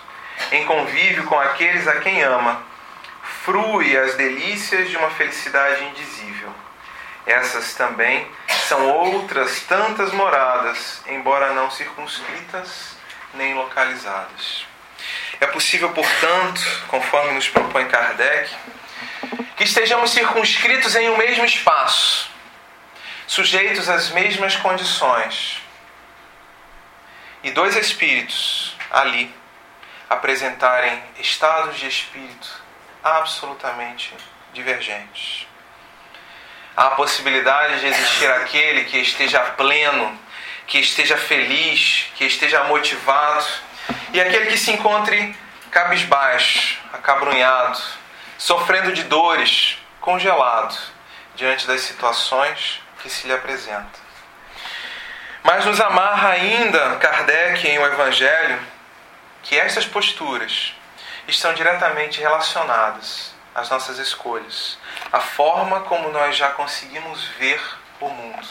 em 0.52 0.66
convívio 0.66 1.24
com 1.26 1.40
aqueles 1.40 1.88
a 1.88 2.02
quem 2.02 2.22
ama, 2.22 2.62
frui 3.46 3.96
as 3.96 4.16
delícias 4.16 4.90
de 4.90 4.98
uma 4.98 5.12
felicidade 5.12 5.86
indizível. 5.86 6.50
Essas 7.26 7.74
também 7.76 8.30
são 8.68 8.90
outras 8.90 9.62
tantas 9.62 10.12
moradas, 10.12 11.02
embora 11.08 11.54
não 11.54 11.70
circunscritas 11.70 12.96
nem 13.34 13.54
localizadas. 13.54 14.66
É 15.40 15.48
possível, 15.48 15.92
portanto, 15.92 16.62
conforme 16.88 17.34
nos 17.34 17.48
propõe 17.48 17.88
Kardec, 17.88 18.54
que 19.56 19.64
estejamos 19.64 20.12
circunscritos 20.12 20.96
em 20.96 21.10
um 21.10 21.18
mesmo 21.18 21.46
espaço, 21.46 22.30
sujeitos 23.28 23.90
às 23.90 24.10
mesmas 24.10 24.56
condições, 24.56 25.62
e 27.44 27.52
dois 27.52 27.76
espíritos 27.76 28.76
ali 28.92 29.34
apresentarem 30.10 31.02
estados 31.20 31.80
de 31.80 31.88
espírito 31.88 32.62
absolutamente 33.04 34.14
divergentes. 34.54 35.48
A 36.82 36.90
possibilidade 36.96 37.80
de 37.80 37.86
existir 37.86 38.26
aquele 38.32 38.86
que 38.86 38.98
esteja 38.98 39.40
pleno, 39.40 40.20
que 40.66 40.80
esteja 40.80 41.16
feliz, 41.16 42.12
que 42.16 42.26
esteja 42.26 42.64
motivado 42.64 43.46
e 44.12 44.20
aquele 44.20 44.48
que 44.48 44.58
se 44.58 44.72
encontre 44.72 45.38
cabisbaixo, 45.70 46.80
acabrunhado, 46.92 47.80
sofrendo 48.36 48.94
de 48.94 49.04
dores, 49.04 49.78
congelado 50.00 50.76
diante 51.36 51.68
das 51.68 51.82
situações 51.82 52.82
que 53.04 53.12
se 53.12 53.28
lhe 53.28 53.34
apresentam. 53.34 54.02
Mas 55.44 55.64
nos 55.68 55.80
amarra 55.80 56.30
ainda 56.30 56.96
Kardec 56.96 57.68
em 57.68 57.78
O 57.78 57.86
Evangelho 57.86 58.60
que 59.44 59.56
estas 59.56 59.86
posturas 59.86 60.74
estão 61.28 61.54
diretamente 61.54 62.20
relacionadas 62.20 63.31
às 63.54 63.70
nossas 63.70 63.98
escolhas, 64.00 64.78
à 65.12 65.20
forma 65.20 65.82
como 65.82 66.10
nós 66.10 66.36
já 66.36 66.50
conseguimos 66.52 67.26
ver 67.38 67.62
o 68.00 68.10
mundo. 68.10 68.48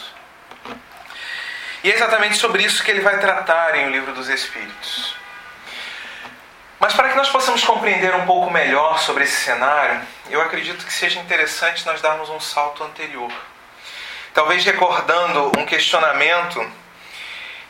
E 1.83 1.91
é 1.91 1.95
exatamente 1.95 2.37
sobre 2.37 2.63
isso 2.63 2.83
que 2.83 2.91
ele 2.91 3.01
vai 3.01 3.19
tratar 3.19 3.75
em 3.75 3.87
O 3.87 3.89
Livro 3.89 4.13
dos 4.13 4.29
Espíritos. 4.29 5.15
Mas 6.79 6.93
para 6.93 7.09
que 7.09 7.15
nós 7.15 7.29
possamos 7.29 7.63
compreender 7.63 8.13
um 8.15 8.25
pouco 8.25 8.51
melhor 8.51 8.99
sobre 8.99 9.23
esse 9.23 9.43
cenário, 9.43 10.01
eu 10.29 10.41
acredito 10.41 10.85
que 10.85 10.93
seja 10.93 11.19
interessante 11.19 11.85
nós 11.85 12.01
darmos 12.01 12.29
um 12.29 12.39
salto 12.39 12.83
anterior. 12.83 13.31
Talvez 14.33 14.63
recordando 14.63 15.51
um 15.57 15.65
questionamento 15.65 16.59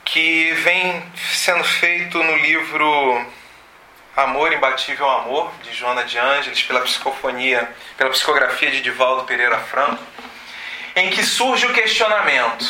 que 0.05 0.51
vem 0.55 1.03
sendo 1.33 1.63
feito 1.63 2.21
no 2.21 2.37
livro 2.37 3.25
Amor 4.21 4.53
Imbatível 4.53 5.09
Amor, 5.09 5.51
de 5.63 5.73
Joana 5.73 6.03
de 6.03 6.17
Ângeles, 6.17 6.61
pela 6.63 6.81
psicofonia, 6.81 7.69
pela 7.97 8.09
psicografia 8.11 8.69
de 8.69 8.81
Divaldo 8.81 9.23
Pereira 9.23 9.57
Franco, 9.59 10.03
em 10.95 11.09
que 11.09 11.23
surge 11.23 11.65
o 11.65 11.73
questionamento: 11.73 12.65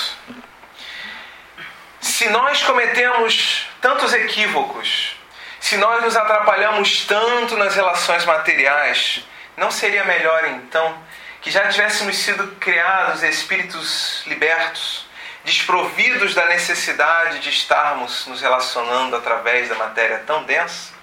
se 2.00 2.30
nós 2.30 2.64
cometemos 2.64 3.68
tantos 3.82 4.14
equívocos, 4.14 5.16
se 5.60 5.78
nós 5.78 6.04
nos 6.04 6.16
atrapalhamos 6.16 7.06
tanto 7.06 7.58
nas 7.58 7.76
relações 7.76 8.26
materiais, 8.26 9.24
não 9.58 9.70
seria 9.70 10.04
melhor 10.06 10.46
então 10.46 10.98
que 11.42 11.52
já 11.52 11.68
tivéssemos 11.68 12.18
sido 12.18 12.48
criados 12.60 13.24
espíritos 13.24 14.24
libertos, 14.26 15.06
desprovidos 15.44 16.34
da 16.34 16.46
necessidade 16.46 17.40
de 17.40 17.50
estarmos 17.50 18.28
nos 18.28 18.42
relacionando 18.42 19.16
através 19.16 19.68
da 19.68 19.76
matéria 19.76 20.20
tão 20.26 20.44
densa? 20.44 21.01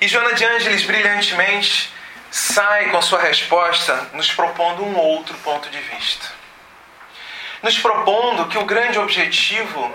E 0.00 0.08
Joana 0.08 0.34
de 0.34 0.44
Ângeles 0.44 0.84
brilhantemente 0.84 1.92
sai 2.30 2.90
com 2.90 3.00
sua 3.00 3.20
resposta 3.20 4.10
nos 4.12 4.30
propondo 4.30 4.84
um 4.84 4.96
outro 4.96 5.36
ponto 5.38 5.70
de 5.70 5.78
vista. 5.78 6.26
Nos 7.62 7.78
propondo 7.78 8.48
que 8.48 8.58
o 8.58 8.66
grande 8.66 8.98
objetivo 8.98 9.94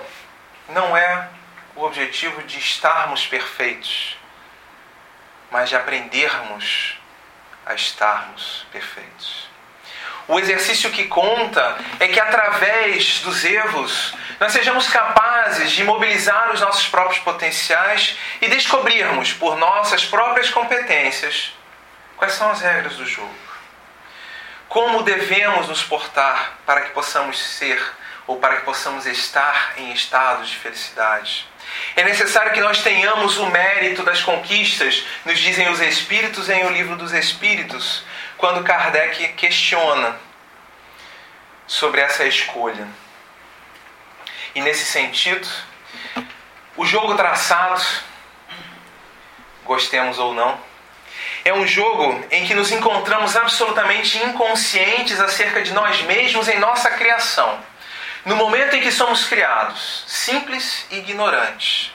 não 0.70 0.98
é 0.98 1.30
o 1.76 1.84
objetivo 1.84 2.42
de 2.44 2.58
estarmos 2.58 3.28
perfeitos, 3.28 4.18
mas 5.52 5.70
de 5.70 5.76
aprendermos 5.76 6.98
a 7.66 7.76
estarmos 7.76 8.66
perfeitos. 8.72 9.51
O 10.32 10.40
exercício 10.40 10.90
que 10.92 11.08
conta 11.08 11.78
é 12.00 12.08
que 12.08 12.18
através 12.18 13.20
dos 13.20 13.44
erros 13.44 14.16
nós 14.40 14.54
sejamos 14.54 14.88
capazes 14.88 15.72
de 15.72 15.84
mobilizar 15.84 16.54
os 16.54 16.62
nossos 16.62 16.88
próprios 16.88 17.20
potenciais 17.20 18.18
e 18.40 18.48
descobrirmos 18.48 19.34
por 19.34 19.58
nossas 19.58 20.06
próprias 20.06 20.50
competências 20.50 21.52
quais 22.16 22.32
são 22.32 22.50
as 22.50 22.62
regras 22.62 22.96
do 22.96 23.06
jogo. 23.06 23.36
Como 24.70 25.04
devemos 25.04 25.68
nos 25.68 25.84
portar 25.84 26.54
para 26.66 26.80
que 26.80 26.92
possamos 26.92 27.38
ser 27.38 27.84
ou 28.26 28.38
para 28.38 28.56
que 28.56 28.64
possamos 28.64 29.06
estar 29.06 29.74
em 29.76 29.92
estados 29.92 30.48
de 30.48 30.56
felicidade. 30.56 31.46
É 31.94 32.06
necessário 32.06 32.54
que 32.54 32.62
nós 32.62 32.82
tenhamos 32.82 33.38
o 33.38 33.48
mérito 33.48 34.02
das 34.02 34.22
conquistas, 34.22 35.04
nos 35.26 35.38
dizem 35.40 35.70
os 35.70 35.82
Espíritos 35.82 36.50
em 36.50 36.64
O 36.66 36.70
Livro 36.70 36.96
dos 36.96 37.12
Espíritos, 37.12 38.06
quando 38.42 38.64
Kardec 38.64 39.34
questiona 39.34 40.20
sobre 41.68 42.02
essa 42.02 42.26
escolha. 42.26 42.88
E 44.56 44.62
nesse 44.62 44.84
sentido, 44.84 45.48
o 46.76 46.84
jogo 46.84 47.14
traçado, 47.14 47.80
gostemos 49.64 50.18
ou 50.18 50.34
não, 50.34 50.60
é 51.46 51.54
um 51.54 51.68
jogo 51.68 52.26
em 52.32 52.44
que 52.48 52.56
nos 52.56 52.72
encontramos 52.72 53.38
absolutamente 53.38 54.18
inconscientes 54.18 55.20
acerca 55.20 55.62
de 55.62 55.72
nós 55.72 56.02
mesmos 56.02 56.48
em 56.48 56.58
nossa 56.58 56.90
criação. 56.90 57.60
No 58.26 58.36
momento 58.36 58.76
em 58.76 58.82
que 58.82 58.92
somos 58.92 59.28
criados, 59.28 60.04
simples 60.08 60.88
e 60.90 60.98
ignorantes, 60.98 61.94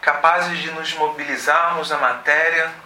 capazes 0.00 0.58
de 0.58 0.72
nos 0.72 0.92
mobilizarmos 0.94 1.90
na 1.90 1.98
matéria 1.98 2.85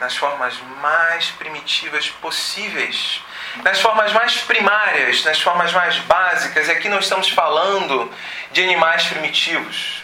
nas 0.00 0.16
formas 0.16 0.58
mais 0.80 1.30
primitivas 1.32 2.08
possíveis, 2.08 3.20
nas 3.62 3.80
formas 3.80 4.12
mais 4.12 4.38
primárias, 4.38 5.22
nas 5.24 5.40
formas 5.40 5.72
mais 5.72 5.98
básicas. 5.98 6.68
E 6.68 6.72
aqui 6.72 6.88
não 6.88 6.98
estamos 6.98 7.28
falando 7.28 8.10
de 8.50 8.62
animais 8.62 9.04
primitivos, 9.04 10.02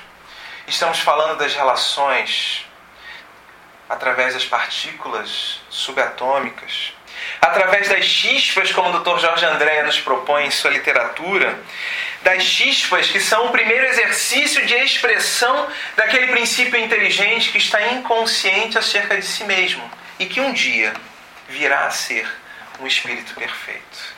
estamos 0.66 1.00
falando 1.00 1.38
das 1.38 1.54
relações 1.54 2.66
através 3.88 4.34
das 4.34 4.44
partículas 4.44 5.60
subatômicas, 5.70 6.92
através 7.40 7.88
das 7.88 8.04
chispas, 8.04 8.72
como 8.72 8.90
o 8.90 9.00
Dr. 9.00 9.18
Jorge 9.18 9.46
André 9.46 9.82
nos 9.82 9.98
propõe 9.98 10.46
em 10.46 10.50
sua 10.50 10.70
literatura, 10.70 11.58
das 12.26 12.42
chispas 12.42 13.06
que 13.06 13.20
são 13.20 13.46
o 13.46 13.52
primeiro 13.52 13.86
exercício 13.86 14.66
de 14.66 14.74
expressão 14.74 15.68
daquele 15.94 16.26
princípio 16.26 16.76
inteligente 16.76 17.52
que 17.52 17.58
está 17.58 17.80
inconsciente 17.92 18.76
acerca 18.76 19.16
de 19.16 19.24
si 19.24 19.44
mesmo 19.44 19.88
e 20.18 20.26
que 20.26 20.40
um 20.40 20.52
dia 20.52 20.92
virá 21.48 21.86
a 21.86 21.90
ser 21.90 22.28
um 22.80 22.86
espírito 22.88 23.32
perfeito. 23.34 24.16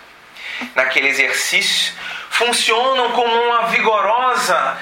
Naquele 0.75 1.09
exercício, 1.09 1.93
funcionam 2.31 3.13
como 3.13 3.31
uma 3.31 3.67
vigorosa 3.67 4.79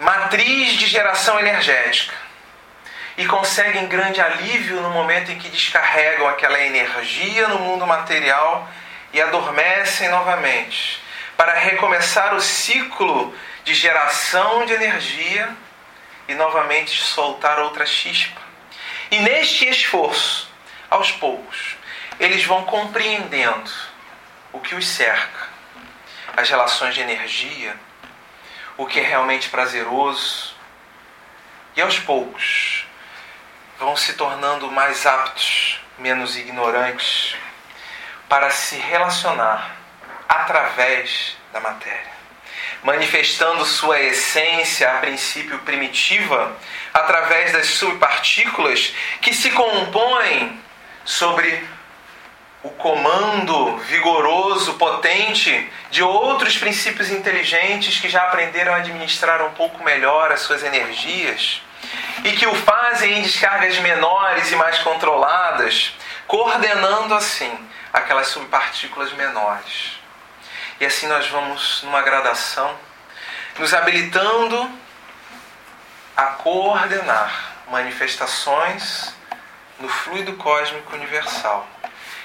matriz 0.00 0.78
de 0.78 0.86
geração 0.86 1.38
energética 1.38 2.14
e 3.18 3.26
conseguem 3.26 3.86
grande 3.86 4.18
alívio 4.18 4.80
no 4.80 4.88
momento 4.88 5.30
em 5.30 5.38
que 5.38 5.50
descarregam 5.50 6.26
aquela 6.26 6.58
energia 6.58 7.48
no 7.48 7.58
mundo 7.58 7.86
material 7.86 8.66
e 9.12 9.20
adormecem 9.20 10.08
novamente, 10.08 11.04
para 11.36 11.52
recomeçar 11.54 12.34
o 12.34 12.40
ciclo 12.40 13.34
de 13.64 13.74
geração 13.74 14.64
de 14.64 14.72
energia 14.72 15.54
e 16.28 16.34
novamente 16.34 17.00
soltar 17.02 17.58
outra 17.58 17.84
chispa. 17.84 18.40
E 19.10 19.18
neste 19.18 19.68
esforço, 19.68 20.50
aos 20.90 21.12
poucos, 21.12 21.76
eles 22.18 22.44
vão 22.44 22.64
compreendendo 22.64 23.70
o 24.52 24.60
que 24.60 24.74
os 24.74 24.86
cerca, 24.86 25.48
as 26.36 26.48
relações 26.48 26.94
de 26.94 27.00
energia, 27.00 27.76
o 28.76 28.86
que 28.86 29.00
é 29.00 29.02
realmente 29.02 29.48
prazeroso, 29.48 30.54
e 31.76 31.82
aos 31.82 31.98
poucos 31.98 32.86
vão 33.78 33.96
se 33.96 34.14
tornando 34.14 34.70
mais 34.70 35.04
aptos, 35.04 35.80
menos 35.98 36.36
ignorantes, 36.36 37.36
para 38.28 38.50
se 38.50 38.76
relacionar 38.76 39.75
através 40.28 41.36
da 41.52 41.60
matéria, 41.60 42.16
manifestando 42.82 43.64
sua 43.64 44.00
essência, 44.00 44.90
a 44.90 44.98
princípio 44.98 45.58
primitiva, 45.60 46.56
através 46.92 47.52
das 47.52 47.66
subpartículas 47.66 48.94
que 49.20 49.34
se 49.34 49.50
compõem 49.50 50.60
sobre 51.04 51.64
o 52.62 52.70
comando 52.70 53.76
vigoroso, 53.78 54.74
potente 54.74 55.70
de 55.90 56.02
outros 56.02 56.58
princípios 56.58 57.10
inteligentes 57.10 58.00
que 58.00 58.08
já 58.08 58.22
aprenderam 58.22 58.74
a 58.74 58.78
administrar 58.78 59.40
um 59.42 59.52
pouco 59.52 59.84
melhor 59.84 60.32
as 60.32 60.40
suas 60.40 60.64
energias 60.64 61.62
e 62.24 62.32
que 62.32 62.46
o 62.46 62.54
fazem 62.54 63.18
em 63.18 63.22
descargas 63.22 63.78
menores 63.78 64.50
e 64.50 64.56
mais 64.56 64.78
controladas, 64.80 65.94
coordenando 66.26 67.14
assim 67.14 67.56
aquelas 67.92 68.28
subpartículas 68.28 69.12
menores. 69.12 70.05
E 70.80 70.84
assim 70.84 71.06
nós 71.06 71.26
vamos 71.28 71.82
numa 71.82 72.02
gradação, 72.02 72.76
nos 73.58 73.72
habilitando 73.72 74.70
a 76.16 76.24
coordenar 76.26 77.54
manifestações 77.70 79.14
no 79.78 79.88
fluido 79.88 80.34
cósmico 80.34 80.94
universal, 80.94 81.66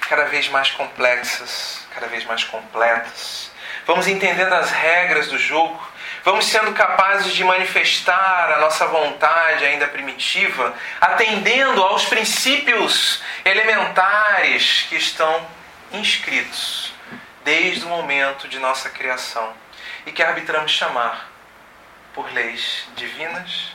cada 0.01 0.25
vez 0.25 0.49
mais 0.49 0.71
complexas, 0.71 1.85
cada 1.93 2.07
vez 2.07 2.25
mais 2.25 2.43
completas. 2.43 3.51
Vamos 3.85 4.07
entendendo 4.07 4.53
as 4.53 4.69
regras 4.71 5.27
do 5.27 5.37
jogo 5.37 5.91
vamos 6.23 6.45
sendo 6.45 6.73
capazes 6.73 7.33
de 7.33 7.43
manifestar 7.43 8.51
a 8.53 8.59
nossa 8.59 8.85
vontade 8.87 9.65
ainda 9.65 9.87
primitiva, 9.87 10.73
atendendo 10.99 11.81
aos 11.83 12.05
princípios 12.05 13.21
elementares 13.43 14.85
que 14.87 14.95
estão 14.95 15.45
inscritos 15.91 16.90
desde 17.43 17.85
o 17.85 17.89
momento 17.89 18.47
de 18.47 18.59
nossa 18.59 18.89
criação 18.89 19.53
e 20.05 20.11
que 20.11 20.23
arbitramos 20.23 20.71
chamar 20.71 21.29
por 22.13 22.31
leis 22.33 22.87
divinas 22.95 23.71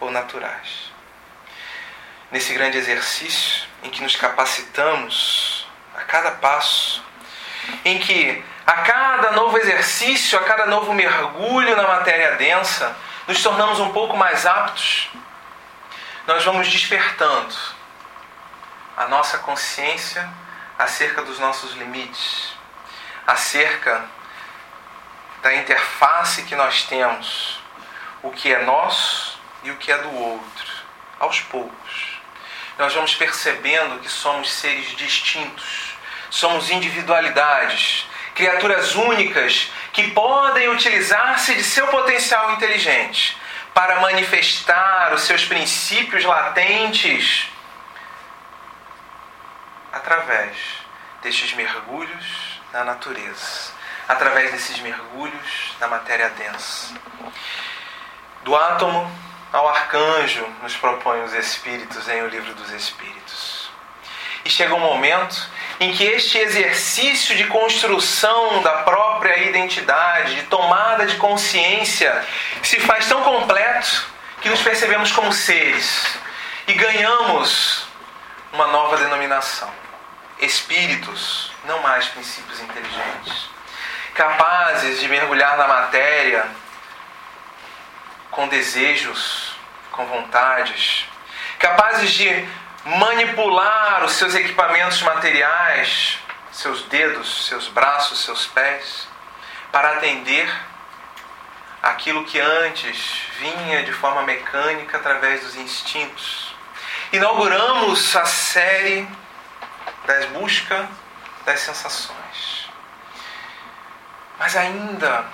ou 0.00 0.10
naturais. 0.10 0.92
Nesse 2.30 2.52
grande 2.54 2.76
exercício 2.76 3.66
em 3.82 3.90
que 3.90 4.02
nos 4.02 4.16
capacitamos 4.16 5.66
a 5.96 6.02
cada 6.02 6.32
passo, 6.32 7.02
em 7.84 7.98
que 7.98 8.44
a 8.66 8.72
cada 8.82 9.30
novo 9.32 9.56
exercício, 9.58 10.38
a 10.38 10.42
cada 10.42 10.66
novo 10.66 10.92
mergulho 10.92 11.76
na 11.76 11.86
matéria 11.86 12.34
densa, 12.36 12.96
nos 13.28 13.42
tornamos 13.42 13.78
um 13.78 13.92
pouco 13.92 14.16
mais 14.16 14.44
aptos. 14.44 15.08
Nós 16.26 16.44
vamos 16.44 16.68
despertando 16.68 17.54
a 18.96 19.06
nossa 19.06 19.38
consciência 19.38 20.28
acerca 20.78 21.22
dos 21.22 21.38
nossos 21.38 21.74
limites, 21.74 22.55
acerca 23.26 24.04
da 25.42 25.54
interface 25.54 26.42
que 26.42 26.54
nós 26.54 26.84
temos, 26.84 27.60
o 28.22 28.30
que 28.30 28.52
é 28.52 28.62
nosso 28.64 29.38
e 29.62 29.70
o 29.70 29.76
que 29.76 29.90
é 29.90 29.98
do 29.98 30.14
outro, 30.14 30.72
aos 31.18 31.40
poucos. 31.40 32.20
Nós 32.78 32.94
vamos 32.94 33.14
percebendo 33.14 34.00
que 34.00 34.08
somos 34.08 34.52
seres 34.52 34.94
distintos, 34.96 35.94
somos 36.30 36.70
individualidades, 36.70 38.06
criaturas 38.34 38.94
únicas 38.94 39.70
que 39.92 40.10
podem 40.10 40.68
utilizar-se 40.68 41.54
de 41.54 41.64
seu 41.64 41.86
potencial 41.88 42.52
inteligente 42.52 43.36
para 43.72 44.00
manifestar 44.00 45.12
os 45.14 45.22
seus 45.22 45.44
princípios 45.44 46.24
latentes 46.24 47.48
através 49.92 50.56
destes 51.22 51.52
mergulhos 51.54 52.55
na 52.76 52.84
natureza, 52.84 53.72
através 54.06 54.52
desses 54.52 54.78
mergulhos 54.80 55.74
na 55.80 55.88
matéria 55.88 56.28
densa. 56.28 56.94
Do 58.44 58.54
átomo 58.54 59.10
ao 59.50 59.66
arcanjo, 59.66 60.46
nos 60.62 60.76
propõe 60.76 61.22
os 61.22 61.32
Espíritos 61.32 62.06
em 62.06 62.22
O 62.22 62.28
Livro 62.28 62.54
dos 62.54 62.70
Espíritos. 62.72 63.70
E 64.44 64.50
chega 64.50 64.74
um 64.74 64.80
momento 64.80 65.48
em 65.80 65.92
que 65.92 66.04
este 66.04 66.36
exercício 66.36 67.34
de 67.34 67.44
construção 67.44 68.62
da 68.62 68.82
própria 68.82 69.38
identidade, 69.38 70.34
de 70.34 70.42
tomada 70.42 71.06
de 71.06 71.16
consciência, 71.16 72.24
se 72.62 72.78
faz 72.80 73.08
tão 73.08 73.22
completo 73.22 74.06
que 74.42 74.50
nos 74.50 74.60
percebemos 74.60 75.10
como 75.12 75.32
seres 75.32 76.18
e 76.68 76.74
ganhamos 76.74 77.88
uma 78.52 78.66
nova 78.66 78.98
denominação: 78.98 79.70
espíritos, 80.38 81.55
não 81.66 81.80
mais 81.80 82.06
princípios 82.06 82.60
inteligentes, 82.60 83.50
capazes 84.14 85.00
de 85.00 85.08
mergulhar 85.08 85.56
na 85.56 85.66
matéria 85.66 86.46
com 88.30 88.48
desejos, 88.48 89.56
com 89.90 90.06
vontades, 90.06 91.06
capazes 91.58 92.10
de 92.12 92.48
manipular 92.84 94.04
os 94.04 94.12
seus 94.12 94.34
equipamentos 94.34 95.02
materiais, 95.02 96.18
seus 96.52 96.82
dedos, 96.82 97.46
seus 97.46 97.68
braços, 97.68 98.24
seus 98.24 98.46
pés, 98.46 99.08
para 99.72 99.92
atender 99.92 100.48
aquilo 101.82 102.24
que 102.24 102.38
antes 102.40 103.22
vinha 103.38 103.82
de 103.82 103.92
forma 103.92 104.22
mecânica 104.22 104.98
através 104.98 105.42
dos 105.42 105.56
instintos. 105.56 106.54
Inauguramos 107.12 108.14
a 108.16 108.24
série 108.24 109.08
das 110.06 110.26
busca 110.26 110.88
das 111.46 111.60
sensações. 111.60 112.68
Mas 114.38 114.54
ainda 114.56 115.24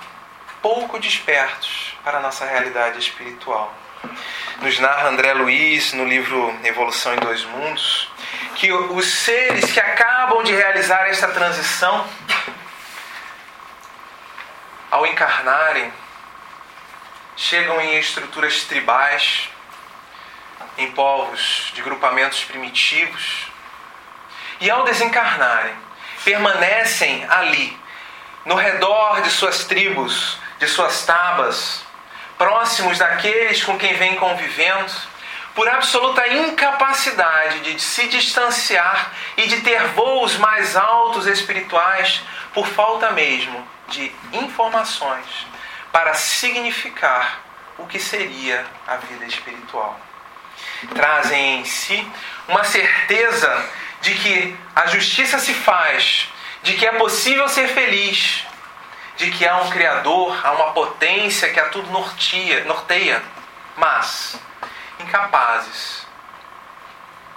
pouco 0.61 0.97
despertos 0.99 1.97
para 2.03 2.19
a 2.19 2.21
nossa 2.21 2.45
realidade 2.45 2.99
espiritual 2.99 3.73
nos 4.61 4.79
narra 4.79 5.09
André 5.09 5.33
Luiz 5.33 5.91
no 5.93 6.05
livro 6.05 6.57
Evolução 6.63 7.13
em 7.15 7.19
Dois 7.19 7.43
Mundos, 7.43 8.09
que 8.55 8.71
os 8.71 9.05
seres 9.05 9.71
que 9.71 9.79
acabam 9.79 10.43
de 10.43 10.53
realizar 10.53 11.07
esta 11.07 11.27
transição, 11.29 12.07
ao 14.91 15.05
encarnarem, 15.07 15.91
chegam 17.35 17.81
em 17.81 17.97
estruturas 17.97 18.63
tribais, 18.63 19.49
em 20.77 20.91
povos 20.91 21.71
de 21.73 21.81
grupamentos 21.81 22.43
primitivos, 22.43 23.47
e 24.61 24.69
ao 24.69 24.83
desencarnarem, 24.83 25.75
permanecem 26.23 27.25
ali, 27.29 27.77
no 28.45 28.55
redor 28.55 29.21
de 29.21 29.29
suas 29.29 29.65
tribos, 29.65 30.37
de 30.59 30.67
suas 30.67 31.05
tabas, 31.05 31.83
próximos 32.37 32.97
daqueles 32.97 33.63
com 33.63 33.77
quem 33.77 33.93
vem 33.95 34.15
convivendo, 34.15 34.91
por 35.55 35.69
absoluta 35.69 36.27
incapacidade 36.27 37.59
de 37.59 37.79
se 37.79 38.07
distanciar 38.07 39.11
e 39.37 39.47
de 39.47 39.61
ter 39.61 39.83
voos 39.89 40.35
mais 40.37 40.75
altos 40.75 41.27
espirituais, 41.27 42.21
por 42.53 42.67
falta 42.67 43.11
mesmo 43.11 43.65
de 43.87 44.11
informações 44.31 45.47
para 45.91 46.13
significar 46.15 47.41
o 47.77 47.85
que 47.85 47.99
seria 47.99 48.65
a 48.87 48.95
vida 48.97 49.25
espiritual. 49.25 49.99
Trazem 50.93 51.59
em 51.59 51.65
si 51.65 52.11
uma 52.47 52.63
certeza 52.63 53.69
de 54.03 54.13
que 54.13 54.55
a 54.75 54.85
justiça 54.85 55.39
se 55.39 55.53
faz, 55.53 56.27
de 56.61 56.73
que 56.73 56.85
é 56.85 56.91
possível 56.91 57.47
ser 57.49 57.67
feliz, 57.69 58.45
de 59.17 59.31
que 59.31 59.47
há 59.47 59.57
um 59.57 59.69
Criador, 59.69 60.39
há 60.45 60.51
uma 60.51 60.73
potência 60.73 61.51
que 61.51 61.59
a 61.59 61.69
tudo 61.69 61.89
norteia, 61.89 62.63
norteia 62.65 63.23
mas 63.75 64.39
incapazes 64.99 66.05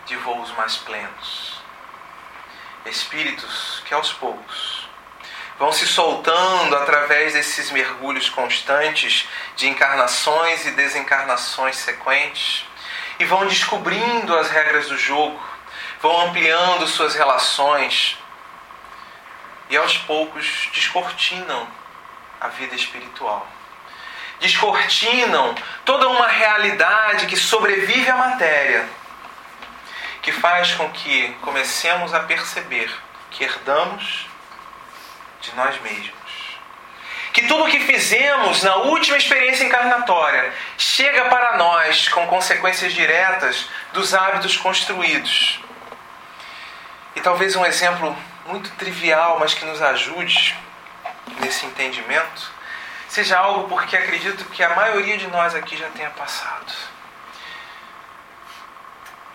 de 0.06 0.16
voos 0.16 0.52
mais 0.52 0.76
plenos. 0.76 1.62
Espíritos 2.84 3.82
que 3.86 3.94
aos 3.94 4.12
poucos 4.12 4.88
vão 5.58 5.72
se 5.72 5.86
soltando 5.86 6.76
através 6.76 7.32
desses 7.32 7.70
mergulhos 7.70 8.28
constantes 8.28 9.26
de 9.56 9.68
encarnações 9.68 10.66
e 10.66 10.72
desencarnações 10.72 11.76
sequentes 11.76 12.64
e 13.18 13.24
vão 13.24 13.46
descobrindo 13.46 14.36
as 14.36 14.50
regras 14.50 14.88
do 14.88 14.98
jogo, 14.98 15.40
vão 16.00 16.28
ampliando 16.28 16.86
suas 16.86 17.14
relações 17.14 18.16
e 19.68 19.76
aos 19.76 19.96
poucos 19.98 20.68
descortinam 20.72 21.66
a 22.40 22.48
vida 22.48 22.74
espiritual. 22.74 23.46
Descortinam 24.40 25.54
toda 25.84 26.08
uma 26.08 26.28
realidade 26.28 27.26
que 27.26 27.36
sobrevive 27.36 28.10
à 28.10 28.16
matéria, 28.16 28.88
que 30.22 30.30
faz 30.30 30.74
com 30.74 30.90
que 30.90 31.34
comecemos 31.40 32.12
a 32.12 32.20
perceber 32.20 32.92
que 33.30 33.44
herdamos 33.44 34.26
de 35.40 35.54
nós 35.54 35.80
mesmos. 35.80 36.16
Que 37.32 37.46
tudo 37.46 37.64
o 37.64 37.68
que 37.68 37.80
fizemos 37.80 38.62
na 38.62 38.76
última 38.76 39.16
experiência 39.16 39.64
encarnatória 39.64 40.52
chega 40.78 41.26
para 41.26 41.56
nós 41.56 42.08
com 42.08 42.26
consequências 42.26 42.92
diretas 42.94 43.68
dos 43.92 44.14
hábitos 44.14 44.56
construídos. 44.56 45.60
E 47.16 47.20
talvez 47.22 47.56
um 47.56 47.64
exemplo 47.64 48.14
muito 48.44 48.70
trivial, 48.72 49.38
mas 49.40 49.54
que 49.54 49.64
nos 49.64 49.80
ajude 49.80 50.54
nesse 51.40 51.64
entendimento, 51.64 52.52
seja 53.08 53.38
algo 53.38 53.68
porque 53.68 53.96
acredito 53.96 54.44
que 54.44 54.62
a 54.62 54.74
maioria 54.76 55.16
de 55.16 55.26
nós 55.28 55.54
aqui 55.54 55.76
já 55.78 55.88
tenha 55.88 56.10
passado. 56.10 56.72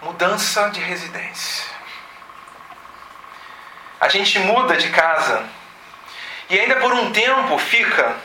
Mudança 0.04 0.70
de 0.70 0.80
residência. 0.80 1.66
A 4.00 4.08
gente 4.08 4.38
muda 4.40 4.78
de 4.78 4.90
casa 4.90 5.44
e 6.50 6.60
ainda 6.60 6.76
por 6.76 6.94
um 6.94 7.12
tempo 7.12 7.58
fica 7.58 8.16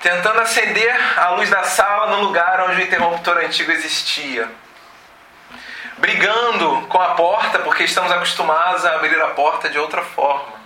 tentando 0.00 0.40
acender 0.40 1.18
a 1.18 1.30
luz 1.30 1.48
da 1.50 1.62
sala 1.64 2.16
no 2.16 2.24
lugar 2.24 2.60
onde 2.62 2.80
o 2.80 2.84
interruptor 2.84 3.36
antigo 3.36 3.70
existia 3.70 4.50
brigando 6.02 6.84
com 6.88 7.00
a 7.00 7.14
porta 7.14 7.60
porque 7.60 7.84
estamos 7.84 8.10
acostumados 8.10 8.84
a 8.84 8.96
abrir 8.96 9.22
a 9.22 9.28
porta 9.28 9.68
de 9.68 9.78
outra 9.78 10.02
forma. 10.02 10.60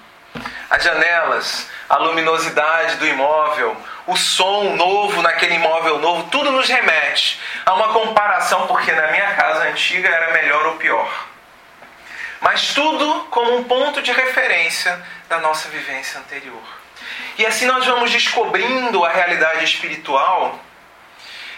As 0.71 0.83
janelas, 0.83 1.69
a 1.91 1.99
luminosidade 1.99 2.97
do 2.97 3.07
imóvel, 3.07 3.77
o 4.07 4.17
som 4.17 4.75
novo 4.77 5.21
naquele 5.21 5.57
imóvel 5.57 5.99
novo, 5.99 6.31
tudo 6.31 6.51
nos 6.51 6.67
remete 6.67 7.39
a 7.67 7.75
uma 7.75 7.89
comparação, 7.89 8.67
porque 8.67 8.91
na 8.93 9.09
minha 9.09 9.35
casa 9.35 9.65
antiga 9.65 10.09
era 10.09 10.33
melhor 10.33 10.69
ou 10.69 10.77
pior. 10.77 11.27
Mas 12.41 12.73
tudo 12.73 13.27
como 13.31 13.59
um 13.59 13.65
ponto 13.65 14.01
de 14.01 14.13
referência 14.13 14.99
da 15.29 15.39
nossa 15.39 15.69
vivência 15.69 16.19
anterior. 16.19 16.63
E 17.37 17.45
assim 17.45 17.67
nós 17.67 17.85
vamos 17.85 18.11
descobrindo 18.11 19.05
a 19.05 19.11
realidade 19.11 19.65
espiritual 19.65 20.59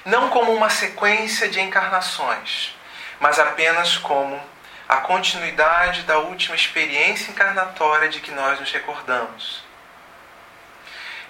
não 0.04 0.30
como 0.30 0.52
uma 0.52 0.68
sequência 0.68 1.48
de 1.48 1.60
encarnações, 1.60 2.74
mas 3.20 3.38
apenas 3.38 3.96
como 3.96 4.40
a 4.88 4.96
continuidade 4.98 6.02
da 6.02 6.18
última 6.18 6.54
experiência 6.54 7.30
encarnatória 7.30 8.08
de 8.08 8.20
que 8.20 8.30
nós 8.30 8.58
nos 8.58 8.72
recordamos. 8.72 9.62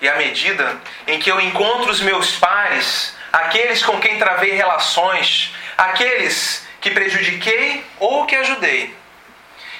E 0.01 0.09
à 0.09 0.15
medida 0.17 0.81
em 1.07 1.19
que 1.19 1.31
eu 1.31 1.41
encontro 1.41 1.91
os 1.91 2.01
meus 2.01 2.37
pares, 2.37 3.17
aqueles 3.33 3.83
com 3.83 3.99
quem 3.99 4.17
travei 4.17 4.53
relações, 4.53 5.53
aqueles 5.77 6.67
que 6.81 6.91
prejudiquei 6.91 7.85
ou 7.99 8.25
que 8.27 8.37
ajudei, 8.37 8.97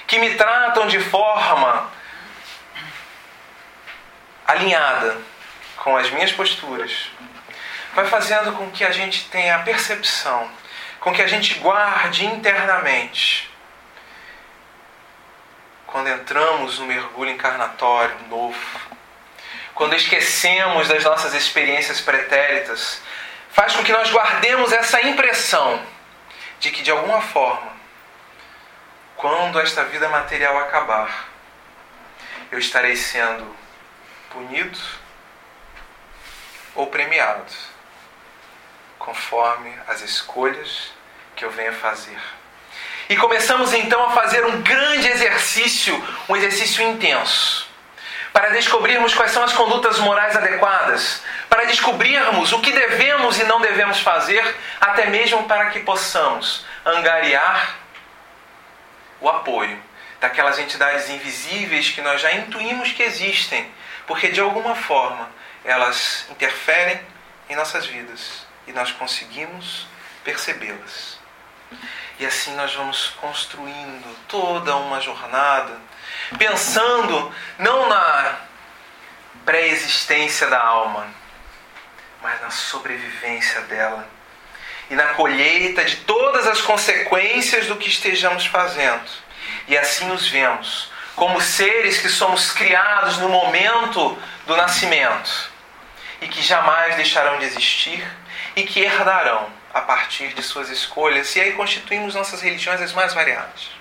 que 0.05 0.19
me 0.19 0.35
tratam 0.35 0.87
de 0.87 0.99
forma 0.99 1.89
alinhada 4.45 5.17
com 5.77 5.95
as 5.95 6.09
minhas 6.09 6.33
posturas, 6.33 7.09
vai 7.93 8.05
fazendo 8.07 8.51
com 8.53 8.69
que 8.71 8.83
a 8.83 8.91
gente 8.91 9.29
tenha 9.29 9.55
a 9.55 9.59
percepção 9.59 10.51
com 10.99 11.13
que 11.13 11.21
a 11.21 11.27
gente 11.27 11.55
guarde 11.55 12.25
internamente. 12.25 13.49
Quando 15.87 16.07
entramos 16.07 16.79
no 16.79 16.85
mergulho 16.85 17.31
encarnatório 17.31 18.15
novo, 18.29 18.79
quando 19.73 19.95
esquecemos 19.95 20.87
das 20.87 21.03
nossas 21.03 21.33
experiências 21.33 22.01
pretéritas, 22.01 23.01
faz 23.51 23.75
com 23.75 23.83
que 23.83 23.91
nós 23.91 24.11
guardemos 24.11 24.71
essa 24.71 25.01
impressão 25.01 25.81
de 26.59 26.69
que, 26.69 26.83
de 26.83 26.91
alguma 26.91 27.21
forma, 27.21 27.71
quando 29.15 29.59
esta 29.59 29.83
vida 29.85 30.09
material 30.09 30.57
acabar, 30.59 31.29
eu 32.51 32.59
estarei 32.59 32.95
sendo 32.95 33.55
punido 34.29 34.79
ou 36.75 36.87
premiado, 36.87 37.51
conforme 38.99 39.73
as 39.87 40.01
escolhas 40.01 40.91
que 41.35 41.45
eu 41.45 41.49
venha 41.49 41.71
fazer. 41.71 42.19
E 43.07 43.15
começamos 43.17 43.73
então 43.73 44.03
a 44.05 44.11
fazer 44.11 44.45
um 44.45 44.61
grande 44.61 45.07
exercício, 45.07 45.95
um 46.27 46.35
exercício 46.35 46.83
intenso, 46.83 47.67
para 48.31 48.49
descobrirmos 48.49 49.15
quais 49.15 49.31
são 49.31 49.43
as 49.43 49.53
condutas 49.53 49.97
morais 49.99 50.35
adequadas, 50.35 51.23
para 51.49 51.65
descobrirmos 51.65 52.51
o 52.51 52.59
que 52.59 52.71
devemos 52.71 53.39
e 53.39 53.45
não 53.45 53.59
devemos 53.59 53.99
fazer, 54.01 54.55
até 54.79 55.07
mesmo 55.07 55.45
para 55.45 55.71
que 55.71 55.79
possamos 55.79 56.63
angariar 56.85 57.77
o 59.19 59.27
apoio 59.27 59.81
daquelas 60.21 60.59
entidades 60.59 61.09
invisíveis 61.09 61.89
que 61.89 62.01
nós 62.01 62.21
já 62.21 62.33
intuímos 62.33 62.91
que 62.91 63.01
existem, 63.01 63.71
porque 64.05 64.27
de 64.27 64.39
alguma 64.39 64.75
forma 64.75 65.31
elas 65.63 66.27
interferem 66.29 67.01
em 67.49 67.55
nossas 67.55 67.85
vidas 67.87 68.48
e 68.69 68.71
nós 68.71 68.91
conseguimos 68.91 69.87
percebê-las. 70.23 71.19
E 72.19 72.25
assim 72.25 72.55
nós 72.55 72.73
vamos 72.75 73.07
construindo 73.19 74.15
toda 74.27 74.75
uma 74.75 75.01
jornada, 75.01 75.75
pensando 76.37 77.33
não 77.57 77.89
na 77.89 78.35
pré-existência 79.43 80.47
da 80.47 80.61
alma, 80.61 81.07
mas 82.21 82.39
na 82.41 82.51
sobrevivência 82.51 83.61
dela 83.61 84.07
e 84.89 84.95
na 84.95 85.13
colheita 85.15 85.83
de 85.83 85.97
todas 85.97 86.45
as 86.45 86.61
consequências 86.61 87.65
do 87.65 87.75
que 87.75 87.89
estejamos 87.89 88.45
fazendo. 88.45 89.09
E 89.67 89.75
assim 89.75 90.05
nos 90.05 90.27
vemos 90.27 90.91
como 91.15 91.41
seres 91.41 91.97
que 91.97 92.09
somos 92.09 92.51
criados 92.51 93.17
no 93.17 93.29
momento 93.29 94.17
do 94.45 94.55
nascimento 94.55 95.51
e 96.21 96.27
que 96.27 96.41
jamais 96.41 96.95
deixarão 96.95 97.39
de 97.39 97.45
existir 97.45 98.05
e 98.59 98.65
que 98.65 98.81
herdarão 98.81 99.49
a 99.73 99.81
partir 99.81 100.33
de 100.33 100.43
suas 100.43 100.69
escolhas, 100.69 101.33
e 101.35 101.39
aí 101.39 101.53
constituímos 101.53 102.15
nossas 102.15 102.41
religiões 102.41 102.81
as 102.81 102.91
mais 102.91 103.13
variadas. 103.13 103.71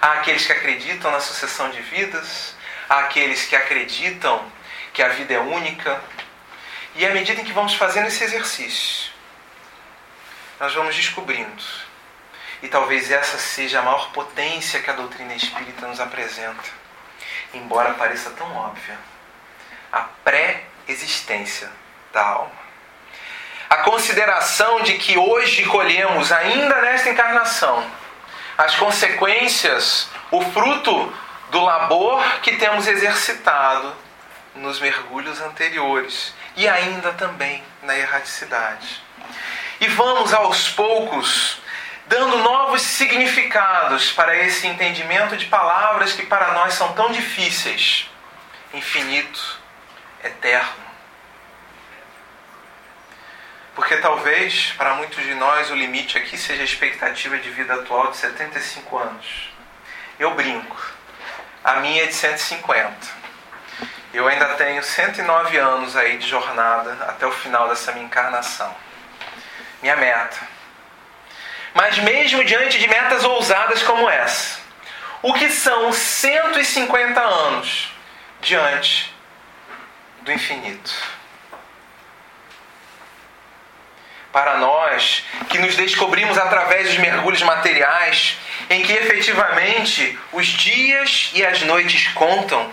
Há 0.00 0.12
aqueles 0.14 0.44
que 0.44 0.52
acreditam 0.52 1.10
na 1.10 1.20
sucessão 1.20 1.70
de 1.70 1.80
vidas, 1.80 2.54
há 2.88 3.00
aqueles 3.00 3.46
que 3.46 3.56
acreditam 3.56 4.44
que 4.92 5.02
a 5.02 5.08
vida 5.08 5.34
é 5.34 5.38
única, 5.38 6.02
e 6.94 7.06
à 7.06 7.10
medida 7.10 7.40
em 7.40 7.44
que 7.44 7.52
vamos 7.52 7.74
fazendo 7.74 8.08
esse 8.08 8.22
exercício, 8.22 9.10
nós 10.60 10.74
vamos 10.74 10.94
descobrindo, 10.94 11.64
e 12.62 12.68
talvez 12.68 13.10
essa 13.10 13.38
seja 13.38 13.78
a 13.78 13.82
maior 13.82 14.10
potência 14.10 14.80
que 14.80 14.90
a 14.90 14.94
doutrina 14.94 15.34
espírita 15.34 15.86
nos 15.86 15.98
apresenta, 15.98 16.70
embora 17.54 17.94
pareça 17.94 18.30
tão 18.30 18.54
óbvia, 18.54 18.98
a 19.90 20.00
pré-existência 20.22 21.70
da 22.12 22.22
alma 22.22 22.63
a 23.74 23.78
consideração 23.78 24.82
de 24.82 24.94
que 24.98 25.18
hoje 25.18 25.64
colhemos, 25.64 26.30
ainda 26.30 26.80
nesta 26.80 27.10
encarnação, 27.10 27.84
as 28.56 28.76
consequências, 28.76 30.08
o 30.30 30.40
fruto 30.42 31.12
do 31.50 31.60
labor 31.60 32.22
que 32.40 32.56
temos 32.56 32.86
exercitado 32.86 33.92
nos 34.54 34.78
mergulhos 34.78 35.40
anteriores 35.40 36.32
e 36.54 36.68
ainda 36.68 37.12
também 37.14 37.64
na 37.82 37.98
erraticidade. 37.98 39.02
E 39.80 39.88
vamos 39.88 40.32
aos 40.32 40.68
poucos 40.68 41.58
dando 42.06 42.38
novos 42.38 42.80
significados 42.80 44.12
para 44.12 44.36
esse 44.36 44.68
entendimento 44.68 45.36
de 45.36 45.46
palavras 45.46 46.12
que 46.12 46.24
para 46.24 46.52
nós 46.52 46.74
são 46.74 46.92
tão 46.92 47.10
difíceis: 47.10 48.08
infinito, 48.72 49.58
eterno 50.22 50.83
porque 53.74 53.96
talvez 53.96 54.72
para 54.76 54.94
muitos 54.94 55.22
de 55.22 55.34
nós 55.34 55.70
o 55.70 55.74
limite 55.74 56.16
aqui 56.16 56.38
seja 56.38 56.62
a 56.62 56.64
expectativa 56.64 57.36
de 57.38 57.50
vida 57.50 57.74
atual 57.74 58.10
de 58.10 58.16
75 58.16 58.98
anos. 58.98 59.48
Eu 60.18 60.34
brinco, 60.34 60.76
a 61.62 61.76
minha 61.76 62.04
é 62.04 62.06
de 62.06 62.14
150. 62.14 62.94
Eu 64.12 64.28
ainda 64.28 64.46
tenho 64.54 64.82
109 64.82 65.56
anos 65.56 65.96
aí 65.96 66.18
de 66.18 66.28
jornada 66.28 66.92
até 67.08 67.26
o 67.26 67.32
final 67.32 67.68
dessa 67.68 67.90
minha 67.90 68.06
encarnação. 68.06 68.74
Minha 69.82 69.96
meta. 69.96 70.38
Mas 71.74 71.98
mesmo 71.98 72.44
diante 72.44 72.78
de 72.78 72.86
metas 72.86 73.24
ousadas 73.24 73.82
como 73.82 74.08
essa, 74.08 74.60
o 75.20 75.34
que 75.34 75.50
são 75.50 75.92
150 75.92 77.20
anos 77.20 77.92
diante 78.40 79.12
do 80.22 80.30
infinito? 80.30 80.94
Para 84.34 84.56
nós 84.56 85.24
que 85.48 85.60
nos 85.60 85.76
descobrimos 85.76 86.36
através 86.36 86.88
dos 86.88 86.98
mergulhos 86.98 87.40
materiais, 87.42 88.36
em 88.68 88.82
que 88.82 88.92
efetivamente 88.92 90.18
os 90.32 90.48
dias 90.48 91.30
e 91.34 91.46
as 91.46 91.62
noites 91.62 92.08
contam, 92.08 92.68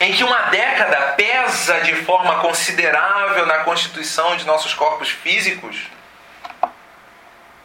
em 0.00 0.14
que 0.14 0.24
uma 0.24 0.44
década 0.44 1.12
pesa 1.12 1.82
de 1.82 1.94
forma 1.96 2.40
considerável 2.40 3.44
na 3.44 3.58
constituição 3.64 4.34
de 4.38 4.46
nossos 4.46 4.72
corpos 4.72 5.10
físicos, 5.10 5.76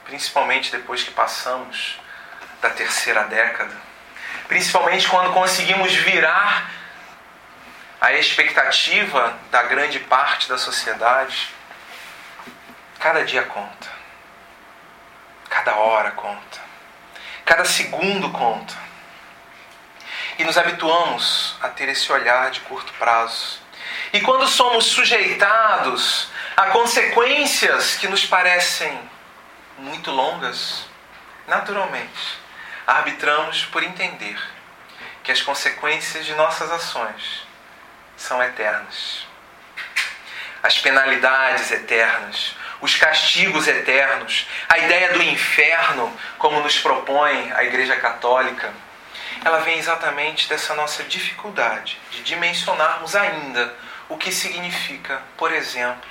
principalmente 0.03 0.69
depois 0.69 1.01
que 1.01 1.11
passamos 1.11 1.97
da 2.61 2.71
terceira 2.71 3.23
década, 3.23 3.73
principalmente 4.49 5.07
quando 5.07 5.31
conseguimos 5.31 5.93
virar 5.93 6.69
a 8.01 8.11
expectativa 8.11 9.37
da 9.49 9.63
grande 9.63 9.99
parte 9.99 10.49
da 10.49 10.57
sociedade 10.57 11.60
Cada 13.01 13.25
dia 13.25 13.41
conta. 13.41 13.89
Cada 15.49 15.75
hora 15.75 16.11
conta. 16.11 16.61
Cada 17.43 17.65
segundo 17.65 18.29
conta. 18.29 18.75
E 20.37 20.43
nos 20.43 20.55
habituamos 20.55 21.57
a 21.63 21.69
ter 21.69 21.89
esse 21.89 22.11
olhar 22.11 22.51
de 22.51 22.59
curto 22.59 22.93
prazo. 22.93 23.59
E 24.13 24.21
quando 24.21 24.47
somos 24.47 24.85
sujeitados 24.85 26.29
a 26.55 26.67
consequências 26.67 27.95
que 27.95 28.07
nos 28.07 28.23
parecem 28.23 29.09
muito 29.79 30.11
longas, 30.11 30.85
naturalmente 31.47 32.39
arbitramos 32.85 33.65
por 33.65 33.81
entender 33.81 34.39
que 35.23 35.31
as 35.31 35.41
consequências 35.41 36.23
de 36.23 36.35
nossas 36.35 36.69
ações 36.69 37.47
são 38.15 38.43
eternas. 38.43 39.25
As 40.61 40.77
penalidades 40.77 41.71
eternas, 41.71 42.55
os 42.81 42.95
castigos 42.95 43.67
eternos, 43.67 44.47
a 44.67 44.77
ideia 44.79 45.13
do 45.13 45.21
inferno, 45.21 46.11
como 46.37 46.59
nos 46.61 46.79
propõe 46.79 47.51
a 47.53 47.63
Igreja 47.63 47.95
Católica, 47.95 48.73
ela 49.45 49.59
vem 49.59 49.77
exatamente 49.77 50.49
dessa 50.49 50.75
nossa 50.75 51.03
dificuldade 51.03 51.97
de 52.11 52.23
dimensionarmos 52.23 53.15
ainda 53.15 53.73
o 54.09 54.17
que 54.17 54.31
significa, 54.31 55.21
por 55.37 55.53
exemplo, 55.53 56.09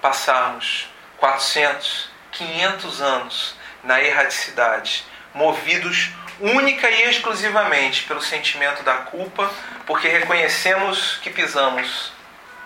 passarmos 0.00 0.90
400, 1.18 2.10
500 2.32 3.00
anos 3.00 3.56
na 3.84 4.00
erradicidade, 4.02 5.04
movidos 5.32 6.10
única 6.40 6.90
e 6.90 7.10
exclusivamente 7.10 8.04
pelo 8.04 8.22
sentimento 8.22 8.82
da 8.82 8.94
culpa, 8.94 9.50
porque 9.86 10.08
reconhecemos 10.08 11.18
que 11.22 11.30
pisamos 11.30 12.12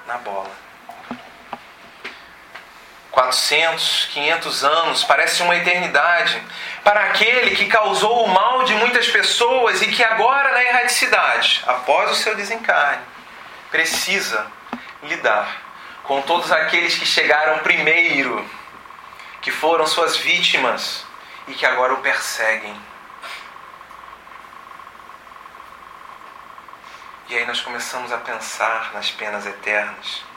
na 0.07 0.16
bola. 0.18 0.51
400, 3.14 4.09
500 4.12 4.64
anos, 4.64 5.05
parece 5.05 5.40
uma 5.40 5.55
eternidade, 5.55 6.42
para 6.83 7.05
aquele 7.05 7.55
que 7.55 7.66
causou 7.66 8.24
o 8.24 8.29
mal 8.29 8.64
de 8.64 8.74
muitas 8.74 9.07
pessoas 9.07 9.81
e 9.83 9.87
que 9.92 10.03
agora, 10.03 10.50
na 10.50 10.64
erradicidade, 10.64 11.62
após 11.64 12.11
o 12.11 12.14
seu 12.16 12.35
desencarne, 12.35 13.05
precisa 13.70 14.44
lidar 15.05 15.62
com 16.03 16.22
todos 16.22 16.50
aqueles 16.50 16.98
que 16.98 17.07
chegaram 17.07 17.61
primeiro, 17.61 18.44
que 19.40 19.53
foram 19.53 19.87
suas 19.87 20.16
vítimas 20.16 21.07
e 21.46 21.55
que 21.55 21.64
agora 21.64 21.94
o 21.94 21.98
perseguem. 21.98 22.77
E 27.29 27.38
aí 27.38 27.46
nós 27.46 27.61
começamos 27.61 28.11
a 28.11 28.18
pensar 28.18 28.90
nas 28.92 29.09
penas 29.12 29.46
eternas 29.46 30.34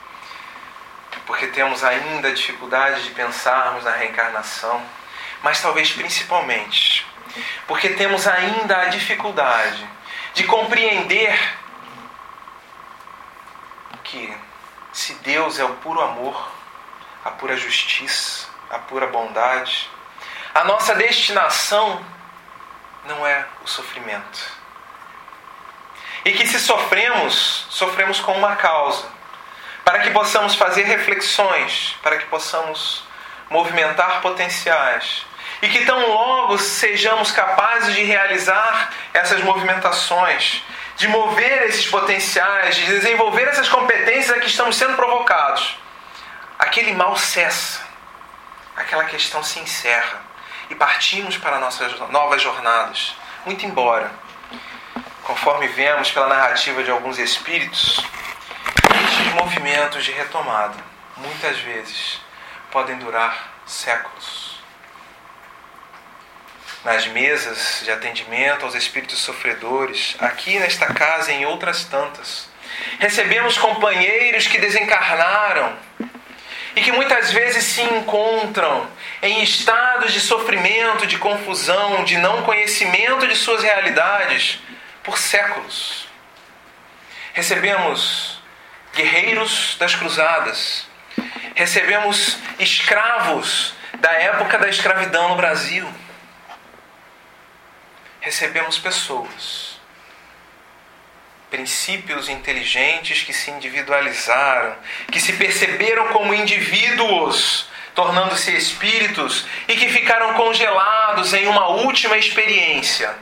porque 1.26 1.48
temos 1.48 1.84
ainda 1.84 2.32
dificuldade 2.32 3.02
de 3.02 3.10
pensarmos 3.10 3.84
na 3.84 3.92
reencarnação, 3.92 4.82
mas 5.42 5.60
talvez 5.60 5.92
principalmente 5.92 7.06
porque 7.66 7.90
temos 7.90 8.26
ainda 8.26 8.82
a 8.82 8.84
dificuldade 8.86 9.86
de 10.34 10.44
compreender 10.44 11.38
que 14.04 14.34
se 14.92 15.14
Deus 15.14 15.58
é 15.58 15.64
o 15.64 15.74
puro 15.76 16.00
amor, 16.00 16.50
a 17.24 17.30
pura 17.30 17.56
justiça, 17.56 18.48
a 18.70 18.78
pura 18.78 19.06
bondade, 19.06 19.90
a 20.54 20.64
nossa 20.64 20.94
destinação 20.94 22.04
não 23.04 23.26
é 23.26 23.46
o 23.62 23.66
sofrimento. 23.66 24.58
E 26.24 26.32
que 26.32 26.46
se 26.46 26.58
sofremos, 26.58 27.66
sofremos 27.70 28.18
com 28.20 28.32
uma 28.32 28.56
causa, 28.56 29.06
para 29.88 30.00
que 30.00 30.10
possamos 30.10 30.54
fazer 30.54 30.82
reflexões, 30.82 31.96
para 32.02 32.18
que 32.18 32.26
possamos 32.26 33.02
movimentar 33.48 34.20
potenciais, 34.20 35.24
e 35.62 35.68
que 35.70 35.86
tão 35.86 36.06
logo 36.10 36.58
sejamos 36.58 37.32
capazes 37.32 37.94
de 37.94 38.02
realizar 38.02 38.90
essas 39.14 39.42
movimentações, 39.42 40.62
de 40.94 41.08
mover 41.08 41.62
esses 41.62 41.86
potenciais, 41.86 42.76
de 42.76 42.84
desenvolver 42.84 43.48
essas 43.48 43.66
competências 43.66 44.36
a 44.36 44.40
que 44.40 44.48
estamos 44.48 44.76
sendo 44.76 44.94
provocados, 44.94 45.78
aquele 46.58 46.92
mal 46.92 47.16
cessa, 47.16 47.80
aquela 48.76 49.06
questão 49.06 49.42
se 49.42 49.58
encerra 49.58 50.20
e 50.68 50.74
partimos 50.74 51.38
para 51.38 51.58
nossas 51.58 51.98
novas 52.10 52.42
jornadas. 52.42 53.14
Muito 53.46 53.64
embora, 53.64 54.10
conforme 55.22 55.66
vemos 55.68 56.10
pela 56.10 56.28
narrativa 56.28 56.82
de 56.82 56.90
alguns 56.90 57.18
espíritos, 57.18 58.04
movimentos 59.38 60.04
de 60.04 60.12
retomada, 60.12 60.76
muitas 61.16 61.58
vezes, 61.58 62.20
podem 62.70 62.98
durar 62.98 63.60
séculos. 63.66 64.58
Nas 66.84 67.06
mesas 67.06 67.82
de 67.84 67.90
atendimento 67.90 68.64
aos 68.64 68.74
espíritos 68.74 69.18
sofredores, 69.18 70.16
aqui 70.18 70.58
nesta 70.58 70.86
casa 70.86 71.32
e 71.32 71.36
em 71.36 71.46
outras 71.46 71.84
tantas, 71.84 72.48
recebemos 72.98 73.56
companheiros 73.58 74.46
que 74.46 74.58
desencarnaram 74.58 75.76
e 76.74 76.80
que 76.80 76.92
muitas 76.92 77.32
vezes 77.32 77.64
se 77.64 77.82
encontram 77.82 78.88
em 79.22 79.42
estados 79.42 80.12
de 80.12 80.20
sofrimento, 80.20 81.06
de 81.06 81.18
confusão, 81.18 82.04
de 82.04 82.16
não 82.16 82.42
conhecimento 82.42 83.26
de 83.26 83.34
suas 83.34 83.62
realidades 83.62 84.60
por 85.02 85.18
séculos. 85.18 86.08
Recebemos 87.34 88.37
guerreiros 88.98 89.76
das 89.78 89.94
cruzadas, 89.94 90.88
recebemos 91.54 92.36
escravos 92.58 93.72
da 94.00 94.10
época 94.10 94.58
da 94.58 94.68
escravidão 94.68 95.28
no 95.28 95.36
Brasil, 95.36 95.88
recebemos 98.20 98.76
pessoas 98.78 99.78
princípios 101.48 102.28
inteligentes 102.28 103.22
que 103.22 103.32
se 103.32 103.50
individualizaram, 103.50 104.76
que 105.10 105.18
se 105.18 105.32
perceberam 105.34 106.08
como 106.08 106.34
indivíduos, 106.34 107.66
tornando-se 107.94 108.54
espíritos 108.54 109.46
e 109.66 109.74
que 109.74 109.88
ficaram 109.88 110.34
congelados 110.34 111.32
em 111.32 111.46
uma 111.46 111.68
última 111.68 112.18
experiência, 112.18 113.14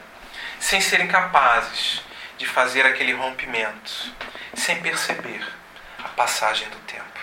sem 0.59 0.81
serem 0.81 1.07
capazes 1.07 2.03
de 2.37 2.47
fazer 2.47 2.85
aquele 2.85 3.13
rompimento, 3.13 4.13
sem 4.55 4.83
perceber 4.83 5.47
passagem 6.17 6.69
do 6.71 6.79
tempo. 6.81 7.21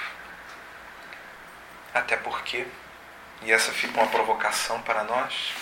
Até 1.93 2.15
porque, 2.15 2.65
e 3.41 3.51
essa 3.51 3.73
fica 3.73 3.99
uma 3.99 4.09
provocação 4.09 4.81
para 4.83 5.03
nós, 5.03 5.53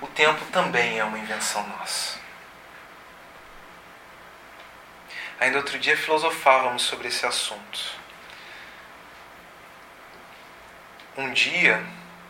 o 0.00 0.06
tempo 0.06 0.44
também 0.46 0.98
é 0.98 1.04
uma 1.04 1.18
invenção 1.18 1.66
nossa. 1.68 2.18
Ainda 5.40 5.58
outro 5.58 5.78
dia 5.78 5.96
filosofávamos 5.96 6.82
sobre 6.82 7.08
esse 7.08 7.26
assunto. 7.26 7.98
Um 11.16 11.32
dia 11.32 11.84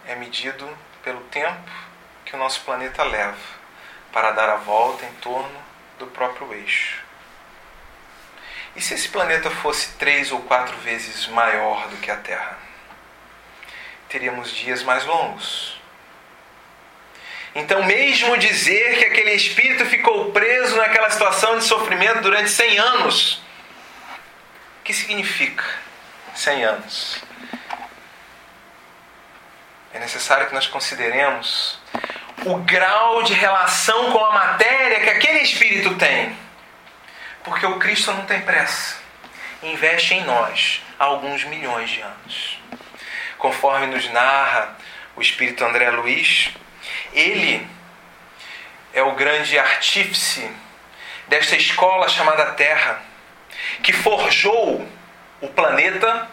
é 0.06 0.14
medido 0.14 0.76
pelo 1.02 1.20
tempo 1.24 1.70
que 2.24 2.34
o 2.34 2.38
nosso 2.38 2.62
planeta 2.62 3.02
leva 3.04 3.58
para 4.12 4.30
dar 4.32 4.48
a 4.48 4.56
volta 4.56 5.04
em 5.04 5.14
torno 5.16 5.62
do 5.98 6.06
próprio 6.06 6.52
eixo. 6.54 7.07
E 8.78 8.80
se 8.80 8.94
esse 8.94 9.08
planeta 9.08 9.50
fosse 9.50 9.90
três 9.98 10.32
ou 10.32 10.40
quatro 10.40 10.76
vezes 10.78 11.26
maior 11.26 11.88
do 11.88 11.96
que 11.98 12.10
a 12.10 12.16
Terra? 12.16 12.56
Teríamos 14.08 14.54
dias 14.54 14.82
mais 14.82 15.04
longos 15.04 15.78
então, 17.54 17.82
mesmo 17.84 18.36
dizer 18.38 18.98
que 18.98 19.04
aquele 19.06 19.32
espírito 19.32 19.84
ficou 19.86 20.30
preso 20.30 20.76
naquela 20.76 21.10
situação 21.10 21.58
de 21.58 21.64
sofrimento 21.64 22.20
durante 22.20 22.50
100 22.50 22.78
anos, 22.78 23.42
o 24.80 24.84
que 24.84 24.92
significa 24.92 25.64
100 26.36 26.64
anos? 26.64 27.24
É 29.92 29.98
necessário 29.98 30.46
que 30.46 30.54
nós 30.54 30.66
consideremos 30.66 31.80
o 32.44 32.58
grau 32.58 33.22
de 33.24 33.32
relação 33.32 34.12
com 34.12 34.24
a 34.24 34.32
matéria 34.32 35.00
que 35.00 35.10
aquele 35.10 35.40
espírito 35.40 35.96
tem. 35.96 36.36
Porque 37.44 37.66
o 37.66 37.78
Cristo 37.78 38.12
não 38.12 38.24
tem 38.24 38.40
pressa. 38.42 38.98
Investe 39.62 40.14
em 40.14 40.24
nós 40.24 40.82
há 40.98 41.04
alguns 41.04 41.44
milhões 41.44 41.90
de 41.90 42.00
anos. 42.00 42.58
Conforme 43.38 43.86
nos 43.86 44.08
narra 44.10 44.76
o 45.16 45.20
espírito 45.20 45.64
André 45.64 45.90
Luiz, 45.90 46.50
ele 47.12 47.66
é 48.92 49.02
o 49.02 49.14
grande 49.14 49.58
artífice 49.58 50.50
desta 51.26 51.56
escola 51.56 52.08
chamada 52.08 52.52
Terra, 52.52 53.02
que 53.82 53.92
forjou 53.92 54.86
o 55.40 55.48
planeta 55.48 56.28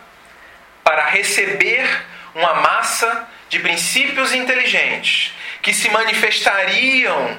para 0.83 1.05
receber 1.05 2.05
uma 2.33 2.55
massa 2.55 3.27
de 3.49 3.59
princípios 3.59 4.33
inteligentes 4.33 5.33
que 5.61 5.73
se 5.73 5.89
manifestariam 5.89 7.37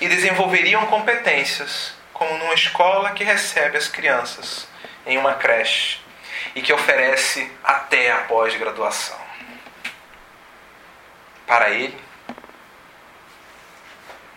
e 0.00 0.08
desenvolveriam 0.08 0.86
competências, 0.86 1.94
como 2.14 2.38
numa 2.38 2.54
escola 2.54 3.10
que 3.10 3.24
recebe 3.24 3.76
as 3.76 3.88
crianças 3.88 4.68
em 5.04 5.18
uma 5.18 5.34
creche 5.34 5.98
e 6.54 6.62
que 6.62 6.72
oferece 6.72 7.50
até 7.62 8.12
a 8.12 8.18
pós-graduação. 8.22 9.18
Para 11.46 11.70
ele, 11.70 12.00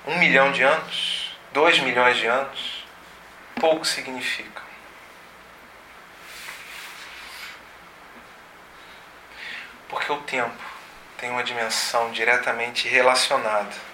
um 0.06 0.18
milhão 0.18 0.52
de 0.52 0.64
anos, 0.64 1.38
dois 1.54 1.80
milhões 1.80 2.18
de 2.18 2.26
anos, 2.26 2.86
pouco 3.60 3.86
significa. 3.86 4.64
Porque 9.88 10.12
o 10.12 10.22
tempo 10.22 10.64
tem 11.18 11.30
uma 11.30 11.44
dimensão 11.44 12.12
diretamente 12.12 12.88
relacionada 12.88 13.87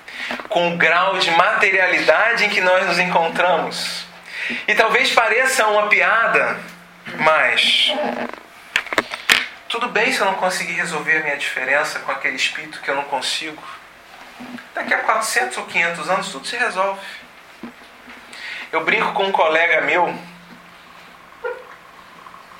com 0.49 0.73
o 0.73 0.77
grau 0.77 1.17
de 1.17 1.31
materialidade 1.31 2.45
em 2.45 2.49
que 2.49 2.61
nós 2.61 2.85
nos 2.87 2.99
encontramos. 2.99 4.05
E 4.67 4.75
talvez 4.75 5.11
pareça 5.11 5.67
uma 5.67 5.87
piada, 5.87 6.59
mas 7.17 7.93
tudo 9.69 9.87
bem 9.87 10.11
se 10.11 10.19
eu 10.19 10.25
não 10.25 10.35
conseguir 10.35 10.73
resolver 10.73 11.17
a 11.17 11.23
minha 11.23 11.37
diferença 11.37 11.99
com 11.99 12.11
aquele 12.11 12.35
espírito 12.35 12.79
que 12.81 12.89
eu 12.89 12.95
não 12.95 13.05
consigo. 13.05 13.61
Daqui 14.73 14.93
a 14.93 14.99
400 14.99 15.57
ou 15.57 15.65
500 15.65 16.09
anos 16.09 16.29
tudo 16.29 16.45
se 16.45 16.57
resolve. 16.57 17.01
Eu 18.71 18.83
brinco 18.83 19.13
com 19.13 19.23
um 19.23 19.31
colega 19.31 19.81
meu. 19.81 20.13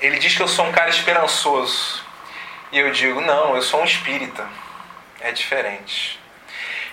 Ele 0.00 0.18
diz 0.18 0.34
que 0.34 0.42
eu 0.42 0.48
sou 0.48 0.66
um 0.66 0.72
cara 0.72 0.90
esperançoso. 0.90 2.04
E 2.72 2.78
eu 2.78 2.90
digo: 2.90 3.20
não, 3.20 3.54
eu 3.54 3.62
sou 3.62 3.80
um 3.80 3.84
espírita. 3.84 4.46
É 5.20 5.32
diferente. 5.32 6.20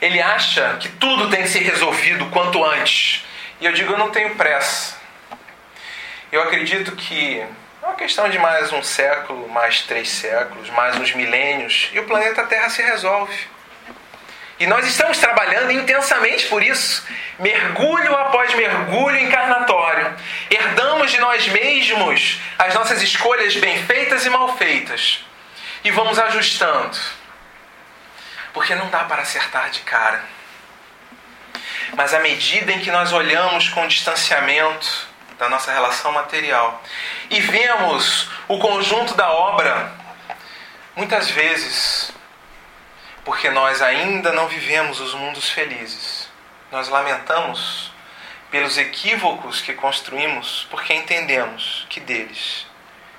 Ele 0.02 0.20
acha 0.20 0.78
que 0.80 0.90
tudo 0.90 1.30
tem 1.30 1.44
que 1.44 1.50
ser 1.50 1.60
resolvido 1.60 2.26
quanto 2.32 2.64
antes. 2.66 3.24
E 3.60 3.66
eu 3.66 3.72
digo: 3.72 3.94
eu 3.94 3.98
não 3.98 4.10
tenho 4.10 4.36
pressa. 4.36 5.00
Eu 6.32 6.42
acredito 6.42 6.96
que 6.96 7.40
é 7.40 7.86
uma 7.86 7.96
questão 7.96 8.28
de 8.30 8.40
mais 8.40 8.74
um 8.74 8.82
século, 8.82 9.48
mais 9.50 9.82
três 9.82 10.10
séculos, 10.10 10.70
mais 10.72 10.96
uns 10.96 11.14
milênios, 11.14 11.90
e 11.94 12.00
o 12.00 12.06
planeta 12.06 12.44
Terra 12.48 12.70
se 12.70 12.82
resolve. 12.82 13.38
E 14.60 14.68
nós 14.68 14.86
estamos 14.86 15.18
trabalhando 15.18 15.72
intensamente 15.72 16.46
por 16.46 16.62
isso, 16.62 17.04
mergulho 17.40 18.16
após 18.16 18.54
mergulho 18.54 19.18
encarnatório. 19.18 20.16
Herdamos 20.50 21.12
de 21.12 21.20
nós 21.20 21.48
mesmos 21.48 22.40
as 22.58 22.74
nossas 22.76 23.02
escolhas 23.02 23.56
bem 23.56 23.84
feitas 23.86 24.26
e 24.26 24.30
mal 24.30 24.56
feitas. 24.58 25.26
E 25.84 25.92
vamos 25.92 26.20
ajustando. 26.20 26.96
Porque 28.54 28.76
não 28.76 28.90
dá 28.90 29.04
para 29.06 29.22
acertar 29.22 29.70
de 29.70 29.82
cara. 29.82 30.24
Mas 31.96 32.14
à 32.14 32.20
medida 32.20 32.72
em 32.72 32.80
que 32.80 32.92
nós 32.92 33.12
olhamos 33.12 33.70
com 33.70 33.88
distanciamento 33.88 35.08
da 35.38 35.50
nossa 35.50 35.72
relação 35.72 36.12
material 36.12 36.82
e 37.30 37.40
vemos 37.42 38.30
o 38.48 38.60
conjunto 38.60 39.16
da 39.16 39.32
obra, 39.32 39.92
muitas 40.96 41.30
vezes 41.30 42.14
porque 43.24 43.50
nós 43.50 43.82
ainda 43.82 44.32
não 44.32 44.48
vivemos 44.48 45.00
os 45.00 45.14
mundos 45.14 45.50
felizes. 45.50 46.30
Nós 46.72 46.88
lamentamos 46.88 47.92
pelos 48.50 48.78
equívocos 48.78 49.62
que 49.62 49.74
construímos, 49.74 50.68
porque 50.70 50.94
entendemos 50.94 51.86
que 51.90 52.00
deles 52.00 52.66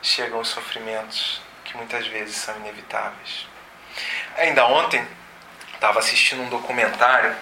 chegam 0.03 0.41
os 0.41 0.49
sofrimentos 0.49 1.41
que 1.65 1.77
muitas 1.77 2.07
vezes 2.07 2.37
são 2.37 2.57
inevitáveis. 2.57 3.47
Ainda 4.37 4.67
ontem 4.67 5.07
estava 5.83 5.99
assistindo 5.99 6.43
um 6.43 6.49
documentário 6.49 7.35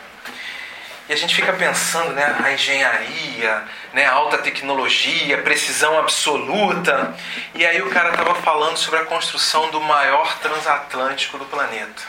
e 1.06 1.12
a 1.12 1.16
gente 1.16 1.34
fica 1.34 1.52
pensando, 1.52 2.12
né, 2.12 2.36
a 2.42 2.52
engenharia, 2.52 3.64
né, 3.92 4.06
alta 4.06 4.38
tecnologia, 4.38 5.42
precisão 5.42 5.98
absoluta. 5.98 7.14
E 7.52 7.66
aí 7.66 7.82
o 7.82 7.90
cara 7.90 8.10
estava 8.10 8.34
falando 8.36 8.76
sobre 8.76 9.00
a 9.00 9.04
construção 9.04 9.70
do 9.70 9.80
maior 9.80 10.38
transatlântico 10.38 11.36
do 11.36 11.44
planeta, 11.46 12.02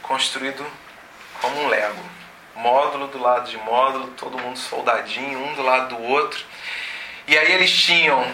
construído 0.00 0.64
como 1.42 1.64
um 1.64 1.66
Lego, 1.66 2.02
módulo 2.54 3.08
do 3.08 3.20
lado 3.20 3.50
de 3.50 3.58
módulo, 3.58 4.06
todo 4.16 4.38
mundo 4.38 4.58
soldadinho, 4.58 5.44
um 5.44 5.52
do 5.54 5.62
lado 5.62 5.96
do 5.96 6.02
outro. 6.04 6.42
E 7.26 7.36
aí 7.36 7.52
eles 7.52 7.72
tinham 7.72 8.32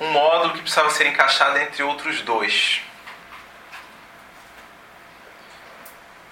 um 0.00 0.10
módulo 0.10 0.52
que 0.52 0.62
precisava 0.62 0.90
ser 0.90 1.06
encaixado 1.06 1.56
entre 1.58 1.82
outros 1.82 2.20
dois. 2.22 2.82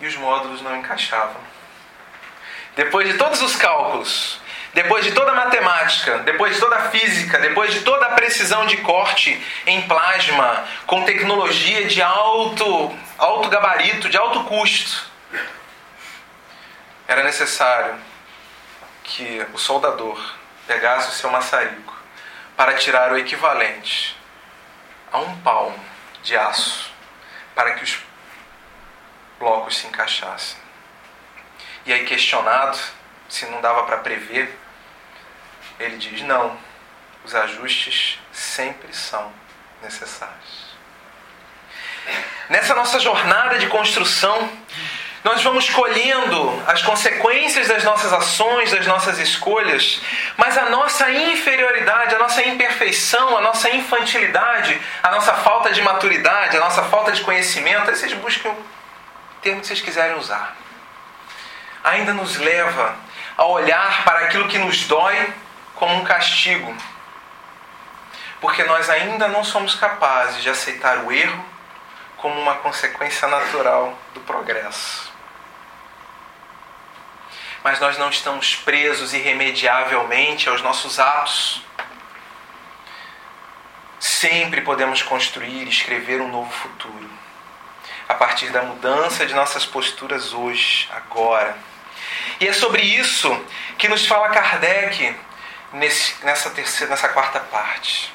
E 0.03 0.07
os 0.09 0.17
módulos 0.17 0.61
não 0.61 0.77
encaixavam. 0.77 1.41
Depois 2.75 3.07
de 3.07 3.17
todos 3.17 3.41
os 3.41 3.55
cálculos, 3.55 4.41
depois 4.75 5.05
de 5.05 5.13
toda 5.13 5.31
a 5.31 5.35
matemática, 5.35 6.19
depois 6.19 6.57
de 6.57 6.61
toda 6.61 6.75
a 6.75 6.91
física, 6.91 7.39
depois 7.39 7.73
de 7.73 7.83
toda 7.83 8.07
a 8.07 8.11
precisão 8.11 8.67
de 8.67 8.79
corte 8.79 9.41
em 9.65 9.83
plasma, 9.83 10.65
com 10.87 11.05
tecnologia 11.05 11.87
de 11.87 12.03
alto, 12.03 12.99
alto 13.17 13.49
gabarito, 13.49 14.09
de 14.09 14.17
alto 14.17 14.43
custo, 14.43 15.09
era 17.07 17.23
necessário 17.23 17.95
que 19.05 19.47
o 19.53 19.59
soldador 19.59 20.21
pegasse 20.67 21.11
o 21.11 21.13
seu 21.13 21.31
maçarico 21.31 21.97
para 22.57 22.75
tirar 22.75 23.13
o 23.13 23.19
equivalente 23.19 24.17
a 25.13 25.19
um 25.19 25.37
palmo 25.43 25.79
de 26.25 26.37
aço 26.37 26.91
para 27.55 27.75
que 27.75 27.85
os 27.85 27.99
blocos 29.43 29.77
se 29.77 29.89
encaixassem. 29.89 30.57
E 31.85 31.93
aí, 31.93 32.05
questionado 32.05 32.79
se 33.29 33.45
não 33.47 33.61
dava 33.61 33.83
para 33.83 33.97
prever, 33.97 34.57
ele 35.81 35.97
diz: 35.97 36.23
não, 36.23 36.57
os 37.25 37.35
ajustes 37.35 38.21
sempre 38.31 38.95
são 38.95 39.33
necessários. 39.83 40.73
Nessa 42.49 42.75
nossa 42.75 43.01
jornada 43.01 43.59
de 43.59 43.67
construção, 43.67 44.49
nós 45.25 45.43
vamos 45.43 45.69
colhendo 45.71 46.63
as 46.67 46.83
consequências 46.83 47.69
das 47.69 47.83
nossas 47.85 48.13
ações, 48.13 48.71
das 48.71 48.87
nossas 48.87 49.19
escolhas, 49.19 50.01
mas 50.37 50.59
a 50.59 50.69
nossa 50.69 51.11
inferioridade, 51.11 52.15
a 52.15 52.19
nossa 52.19 52.43
imperfeição, 52.43 53.37
a 53.37 53.41
nossa 53.41 53.71
infantilidade, 53.71 54.81
a 55.03 55.11
nossa 55.11 55.33
falta 55.35 55.73
de 55.73 55.81
maturidade, 55.81 56.57
a 56.57 56.61
nossa 56.61 56.83
falta 56.85 57.13
de 57.13 57.23
conhecimento, 57.23 57.91
aí 57.91 57.97
vocês 57.97 58.13
busquem 58.15 58.51
o 58.51 58.72
termo 59.43 59.61
que 59.61 59.67
vocês 59.67 59.81
quiserem 59.81 60.17
usar 60.17 60.57
ainda 61.83 62.15
nos 62.15 62.37
leva 62.37 62.97
a 63.37 63.45
olhar 63.45 64.05
para 64.05 64.27
aquilo 64.27 64.49
que 64.49 64.59
nos 64.59 64.85
dói 64.85 65.33
como 65.75 65.95
um 65.95 66.05
castigo. 66.05 66.75
Porque 68.41 68.63
nós 68.65 68.89
ainda 68.91 69.29
não 69.29 69.45
somos 69.45 69.75
capazes 69.75 70.43
de 70.43 70.51
aceitar 70.51 70.99
o 70.99 71.13
erro 71.13 71.45
como 72.17 72.41
uma 72.41 72.57
consequência 72.57 73.27
natural 73.29 73.97
do 74.15 74.21
progresso. 74.21 75.13
Mas 77.65 77.79
nós 77.79 77.97
não 77.97 78.11
estamos 78.11 78.57
presos 78.57 79.15
irremediavelmente 79.15 80.49
aos 80.49 80.63
nossos 80.63 80.99
atos. 80.99 81.65
Sempre 84.01 84.61
podemos 84.63 85.01
construir 85.03 85.67
e 85.67 85.69
escrever 85.69 86.21
um 86.21 86.29
novo 86.29 86.51
futuro 86.51 87.23
a 88.09 88.15
partir 88.15 88.51
da 88.51 88.63
mudança 88.63 89.25
de 89.27 89.35
nossas 89.35 89.65
posturas 89.65 90.33
hoje, 90.33 90.89
agora. 90.95 91.57
E 92.41 92.49
é 92.49 92.53
sobre 92.53 92.83
isso 92.83 93.29
que 93.79 93.89
nos 93.89 94.07
fala 94.07 94.29
Kardec 94.29 95.15
nesse, 95.73 96.15
nessa, 96.25 96.51
terceira, 96.51 96.91
nessa 96.91 97.09
quarta 97.09 97.41
parte. 97.41 98.13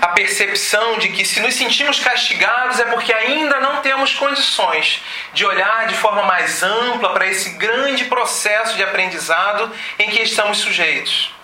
A 0.00 0.08
percepção 0.08 0.98
de 0.98 1.08
que 1.08 1.24
se 1.24 1.40
nos 1.40 1.54
sentimos 1.54 1.98
castigados 1.98 2.78
é 2.78 2.84
porque 2.84 3.12
ainda 3.12 3.58
não 3.60 3.80
temos 3.80 4.14
condições 4.14 5.02
de 5.32 5.44
olhar 5.44 5.86
de 5.86 5.94
forma 5.94 6.22
mais 6.22 6.62
ampla 6.62 7.12
para 7.12 7.26
esse 7.26 7.50
grande 7.50 8.04
processo 8.04 8.76
de 8.76 8.82
aprendizado 8.82 9.74
em 9.98 10.10
que 10.10 10.22
estamos 10.22 10.58
sujeitos. 10.58 11.34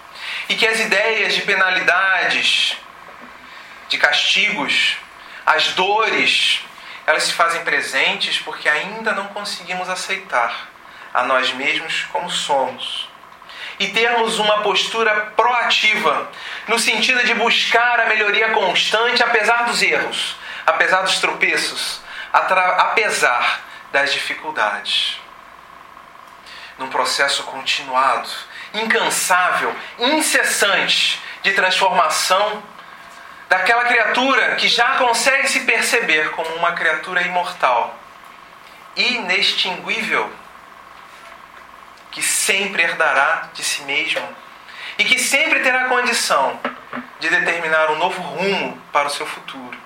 E 0.49 0.55
que 0.55 0.67
as 0.67 0.79
ideias 0.79 1.35
de 1.35 1.43
penalidades, 1.43 2.77
de 3.89 3.97
castigos, 3.97 4.99
as 5.47 5.69
dores, 5.73 6.65
elas 7.07 7.25
se 7.25 7.33
fazem 7.33 7.63
presentes 7.65 8.39
porque 8.39 8.69
ainda 8.69 9.13
não 9.13 9.29
conseguimos 9.29 9.89
aceitar 9.89 10.69
a 11.13 11.23
nós 11.23 11.53
mesmos 11.53 12.07
como 12.13 12.31
somos. 12.31 13.09
E 13.79 13.89
termos 13.89 14.39
uma 14.39 14.63
postura 14.63 15.33
proativa, 15.37 16.31
no 16.69 16.79
sentido 16.79 17.25
de 17.25 17.35
buscar 17.35 18.01
a 18.01 18.07
melhoria 18.07 18.51
constante 18.51 19.23
apesar 19.23 19.65
dos 19.65 19.83
erros, 19.83 20.37
apesar 20.65 21.03
dos 21.03 21.19
tropeços, 21.19 22.01
apesar 22.33 23.61
das 23.93 24.13
dificuldades. 24.13 25.21
Num 26.79 26.89
processo 26.89 27.43
continuado, 27.45 28.29
incansável, 28.73 29.75
incessante 29.99 31.21
de 31.43 31.53
transformação 31.53 32.63
daquela 33.55 33.85
criatura 33.85 34.57
que 34.57 34.67
já 34.67 34.97
consegue 34.97 35.47
se 35.47 35.61
perceber 35.61 36.31
como 36.31 36.57
uma 36.57 36.73
criatura 36.73 37.23
imortal, 37.23 37.97
inextinguível, 38.97 40.29
que 42.11 42.21
sempre 42.21 42.83
herdará 42.83 43.49
de 43.55 43.63
si 43.63 43.83
mesmo 43.83 44.27
e 44.99 45.05
que 45.05 45.21
sempre 45.21 45.61
terá 45.61 45.85
condição 45.85 46.59
de 47.21 47.29
determinar 47.29 47.93
um 47.93 47.97
novo 47.97 48.21
rumo 48.21 48.77
para 48.93 49.07
o 49.07 49.11
seu 49.11 49.25
futuro, 49.25 49.79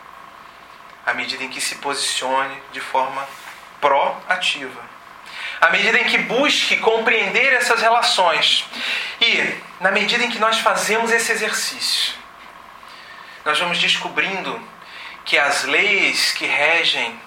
à 1.04 1.12
medida 1.12 1.44
em 1.44 1.50
que 1.50 1.60
se 1.60 1.74
posicione 1.74 2.56
de 2.72 2.80
forma 2.80 3.28
proativa. 3.82 4.80
À 5.60 5.68
medida 5.68 5.98
em 5.98 6.04
que 6.04 6.18
busque 6.18 6.78
compreender 6.78 7.52
essas 7.52 7.82
relações 7.82 8.64
e 9.20 9.54
na 9.78 9.90
medida 9.90 10.24
em 10.24 10.30
que 10.30 10.38
nós 10.38 10.58
fazemos 10.58 11.10
esse 11.10 11.32
exercício, 11.32 12.17
nós 13.48 13.58
vamos 13.58 13.78
descobrindo 13.78 14.60
que 15.24 15.38
as 15.38 15.64
leis 15.64 16.32
que 16.32 16.44
regem 16.44 17.18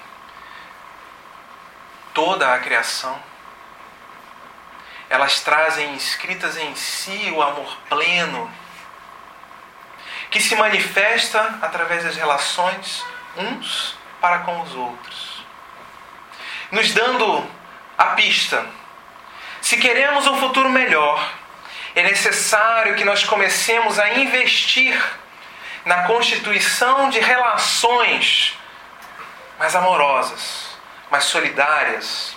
toda 2.13 2.53
a 2.53 2.59
criação, 2.59 3.19
elas 5.09 5.39
trazem 5.39 5.95
inscritas 5.95 6.57
em 6.57 6.75
si 6.75 7.33
o 7.35 7.41
amor 7.41 7.75
pleno, 7.89 8.51
que 10.29 10.39
se 10.39 10.55
manifesta 10.55 11.57
através 11.59 12.03
das 12.03 12.15
relações 12.15 13.03
uns 13.35 13.97
para 14.21 14.39
com 14.39 14.61
os 14.61 14.75
outros, 14.75 15.43
nos 16.69 16.93
dando 16.93 17.49
a 17.97 18.05
pista. 18.11 18.63
Se 19.59 19.75
queremos 19.77 20.27
um 20.27 20.39
futuro 20.39 20.69
melhor, 20.69 21.33
é 21.95 22.03
necessário 22.03 22.93
que 22.93 23.03
nós 23.03 23.23
comecemos 23.23 23.97
a 23.97 24.13
investir 24.19 25.20
na 25.85 26.03
constituição 26.03 27.09
de 27.09 27.19
relações 27.19 28.57
mais 29.57 29.75
amorosas, 29.75 30.77
mais 31.09 31.25
solidárias, 31.25 32.35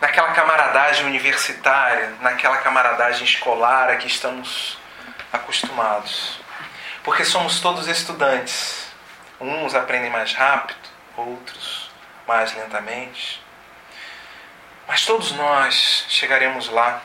naquela 0.00 0.32
camaradagem 0.32 1.06
universitária, 1.06 2.14
naquela 2.20 2.58
camaradagem 2.58 3.24
escolar 3.24 3.88
a 3.90 3.96
que 3.96 4.06
estamos 4.06 4.78
acostumados. 5.32 6.38
Porque 7.02 7.24
somos 7.24 7.60
todos 7.60 7.86
estudantes. 7.88 8.88
Uns 9.40 9.74
aprendem 9.74 10.10
mais 10.10 10.32
rápido, 10.32 10.78
outros 11.16 11.90
mais 12.26 12.54
lentamente. 12.54 13.42
Mas 14.86 15.04
todos 15.04 15.32
nós 15.32 16.04
chegaremos 16.08 16.68
lá 16.68 17.00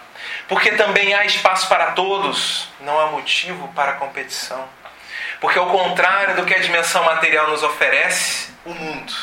porque 0.48 0.72
também 0.72 1.14
há 1.14 1.26
espaço 1.26 1.68
para 1.68 1.92
todos, 1.92 2.68
não 2.82 3.00
há 3.00 3.08
motivo 3.08 3.68
para 3.70 3.94
competição. 3.94 4.68
Porque, 5.40 5.58
ao 5.58 5.68
contrário 5.68 6.36
do 6.36 6.46
que 6.46 6.54
a 6.54 6.60
dimensão 6.60 7.04
material 7.04 7.50
nos 7.50 7.64
oferece, 7.64 8.52
o 8.66 8.74
mundo 8.74 9.14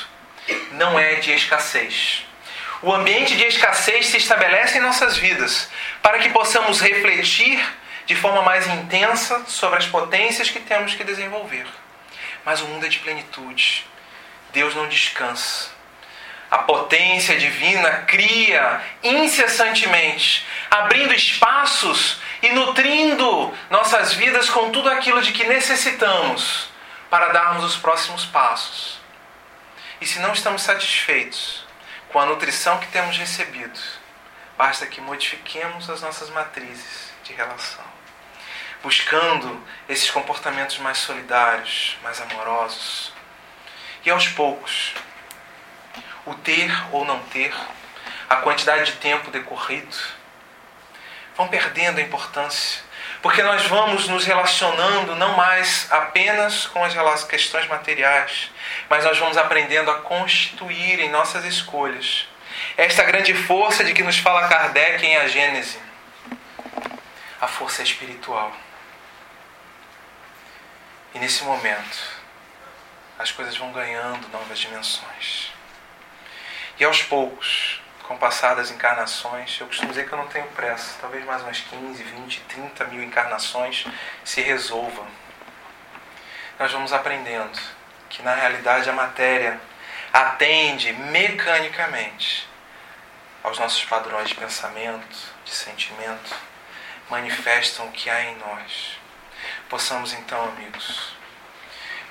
não 0.72 0.98
é 0.98 1.16
de 1.16 1.32
escassez. 1.32 2.24
O 2.82 2.92
ambiente 2.92 3.36
de 3.36 3.44
escassez 3.44 4.06
se 4.06 4.16
estabelece 4.16 4.78
em 4.78 4.80
nossas 4.80 5.16
vidas 5.16 5.70
para 6.02 6.18
que 6.18 6.28
possamos 6.30 6.80
refletir 6.80 7.62
de 8.06 8.14
forma 8.14 8.42
mais 8.42 8.66
intensa 8.66 9.44
sobre 9.46 9.78
as 9.78 9.86
potências 9.86 10.50
que 10.50 10.60
temos 10.60 10.94
que 10.94 11.02
desenvolver. 11.02 11.66
Mas 12.44 12.60
o 12.60 12.66
mundo 12.66 12.86
é 12.86 12.88
de 12.88 12.98
plenitude. 13.00 13.84
Deus 14.52 14.74
não 14.74 14.88
descansa. 14.88 15.75
A 16.50 16.58
potência 16.58 17.36
divina 17.38 18.04
cria 18.06 18.80
incessantemente, 19.02 20.46
abrindo 20.70 21.12
espaços 21.12 22.20
e 22.42 22.50
nutrindo 22.50 23.52
nossas 23.68 24.12
vidas 24.12 24.48
com 24.48 24.70
tudo 24.70 24.88
aquilo 24.88 25.20
de 25.22 25.32
que 25.32 25.44
necessitamos 25.44 26.68
para 27.10 27.28
darmos 27.28 27.64
os 27.64 27.76
próximos 27.76 28.24
passos. 28.26 29.00
E 30.00 30.06
se 30.06 30.18
não 30.20 30.32
estamos 30.32 30.62
satisfeitos 30.62 31.64
com 32.10 32.20
a 32.20 32.26
nutrição 32.26 32.78
que 32.78 32.86
temos 32.88 33.16
recebido, 33.16 33.78
basta 34.56 34.86
que 34.86 35.00
modifiquemos 35.00 35.90
as 35.90 36.00
nossas 36.02 36.30
matrizes 36.30 37.10
de 37.24 37.32
relação, 37.32 37.84
buscando 38.82 39.62
esses 39.88 40.10
comportamentos 40.10 40.78
mais 40.78 40.98
solidários, 40.98 41.96
mais 42.02 42.20
amorosos. 42.20 43.12
E 44.04 44.10
aos 44.10 44.28
poucos, 44.28 44.94
o 46.26 46.34
ter 46.34 46.70
ou 46.92 47.04
não 47.04 47.20
ter, 47.24 47.54
a 48.28 48.36
quantidade 48.36 48.86
de 48.86 48.98
tempo 48.98 49.30
decorrido, 49.30 49.96
vão 51.36 51.48
perdendo 51.48 51.98
a 51.98 52.02
importância. 52.02 52.84
Porque 53.22 53.42
nós 53.42 53.64
vamos 53.66 54.08
nos 54.08 54.24
relacionando 54.24 55.14
não 55.16 55.36
mais 55.36 55.86
apenas 55.90 56.66
com 56.66 56.84
as 56.84 57.24
questões 57.24 57.66
materiais, 57.68 58.50
mas 58.90 59.04
nós 59.04 59.18
vamos 59.18 59.36
aprendendo 59.36 59.90
a 59.90 60.00
constituir 60.00 61.00
em 61.00 61.08
nossas 61.08 61.44
escolhas 61.44 62.28
esta 62.76 63.02
grande 63.02 63.34
força 63.34 63.84
de 63.84 63.92
que 63.92 64.02
nos 64.02 64.18
fala 64.18 64.48
Kardec 64.48 65.04
em 65.04 65.16
A 65.16 65.28
Gênese 65.28 65.78
a 67.40 67.46
força 67.46 67.82
espiritual. 67.82 68.54
E 71.14 71.18
nesse 71.18 71.44
momento, 71.44 71.98
as 73.18 73.30
coisas 73.30 73.56
vão 73.56 73.72
ganhando 73.72 74.28
novas 74.28 74.58
dimensões. 74.58 75.52
E 76.78 76.84
aos 76.84 77.02
poucos, 77.02 77.80
com 78.02 78.18
passadas 78.18 78.70
encarnações, 78.70 79.58
eu 79.58 79.66
costumo 79.66 79.88
dizer 79.88 80.06
que 80.06 80.12
eu 80.12 80.18
não 80.18 80.28
tenho 80.28 80.46
pressa, 80.48 80.98
talvez 81.00 81.24
mais 81.24 81.42
umas 81.42 81.60
15, 81.60 82.02
20, 82.02 82.40
30 82.40 82.84
mil 82.84 83.02
encarnações 83.02 83.86
se 84.22 84.42
resolvam. 84.42 85.06
Nós 86.58 86.70
vamos 86.70 86.92
aprendendo 86.92 87.58
que 88.10 88.22
na 88.22 88.34
realidade 88.34 88.90
a 88.90 88.92
matéria 88.92 89.58
atende 90.12 90.92
mecanicamente 90.92 92.46
aos 93.42 93.58
nossos 93.58 93.84
padrões 93.84 94.28
de 94.28 94.34
pensamento, 94.34 95.16
de 95.44 95.50
sentimento, 95.50 96.36
manifestam 97.08 97.86
o 97.86 97.92
que 97.92 98.10
há 98.10 98.22
em 98.22 98.36
nós. 98.36 98.98
Possamos 99.68 100.12
então, 100.12 100.44
amigos, 100.44 101.15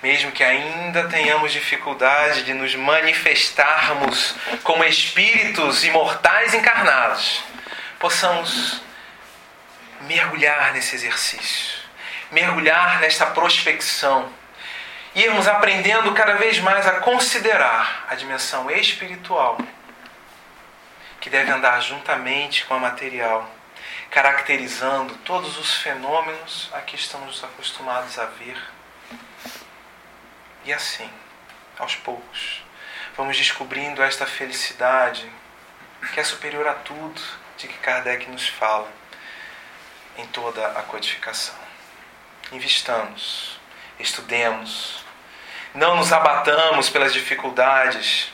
mesmo 0.05 0.31
que 0.31 0.43
ainda 0.43 1.07
tenhamos 1.07 1.51
dificuldade 1.51 2.43
de 2.43 2.53
nos 2.53 2.75
manifestarmos 2.75 4.35
como 4.61 4.83
espíritos 4.83 5.83
imortais 5.83 6.53
encarnados, 6.53 7.43
possamos 7.97 8.83
mergulhar 10.01 10.73
nesse 10.73 10.93
exercício, 10.95 11.79
mergulhar 12.29 12.99
nesta 12.99 13.25
prospecção, 13.25 14.31
irmos 15.15 15.47
aprendendo 15.47 16.13
cada 16.13 16.35
vez 16.35 16.59
mais 16.59 16.85
a 16.85 16.99
considerar 16.99 18.05
a 18.07 18.13
dimensão 18.13 18.69
espiritual 18.69 19.57
que 21.19 21.31
deve 21.31 21.49
andar 21.49 21.81
juntamente 21.81 22.63
com 22.65 22.75
a 22.75 22.79
material, 22.79 23.49
caracterizando 24.11 25.15
todos 25.25 25.57
os 25.57 25.77
fenômenos 25.77 26.69
a 26.73 26.81
que 26.81 26.95
estamos 26.95 27.43
acostumados 27.43 28.19
a 28.19 28.25
ver 28.25 28.74
e 30.65 30.73
assim, 30.73 31.09
aos 31.77 31.95
poucos, 31.95 32.63
vamos 33.15 33.37
descobrindo 33.37 34.01
esta 34.01 34.25
felicidade 34.25 35.31
que 36.13 36.19
é 36.19 36.23
superior 36.23 36.67
a 36.67 36.73
tudo 36.73 37.21
de 37.57 37.67
que 37.67 37.77
Kardec 37.77 38.29
nos 38.29 38.47
fala 38.47 38.91
em 40.17 40.25
toda 40.27 40.65
a 40.67 40.83
codificação. 40.83 41.55
Investamos, 42.51 43.59
estudemos, 43.99 45.03
não 45.73 45.95
nos 45.97 46.11
abatamos 46.11 46.89
pelas 46.89 47.13
dificuldades, 47.13 48.31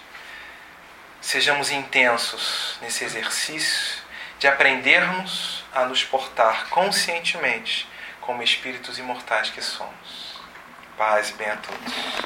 sejamos 1.20 1.72
intensos 1.72 2.78
nesse 2.82 3.04
exercício 3.04 4.02
de 4.40 4.48
aprendermos 4.48 5.64
a 5.74 5.86
nos 5.86 6.04
portar 6.04 6.68
conscientemente 6.70 7.88
como 8.20 8.44
espíritos 8.44 8.98
imortais 8.98 9.50
que 9.50 9.62
somos. 9.62 10.42
Paz 10.98 11.30
e 11.30 11.34
bem 11.34 11.50
a 11.50 11.58
todos. 11.58 12.12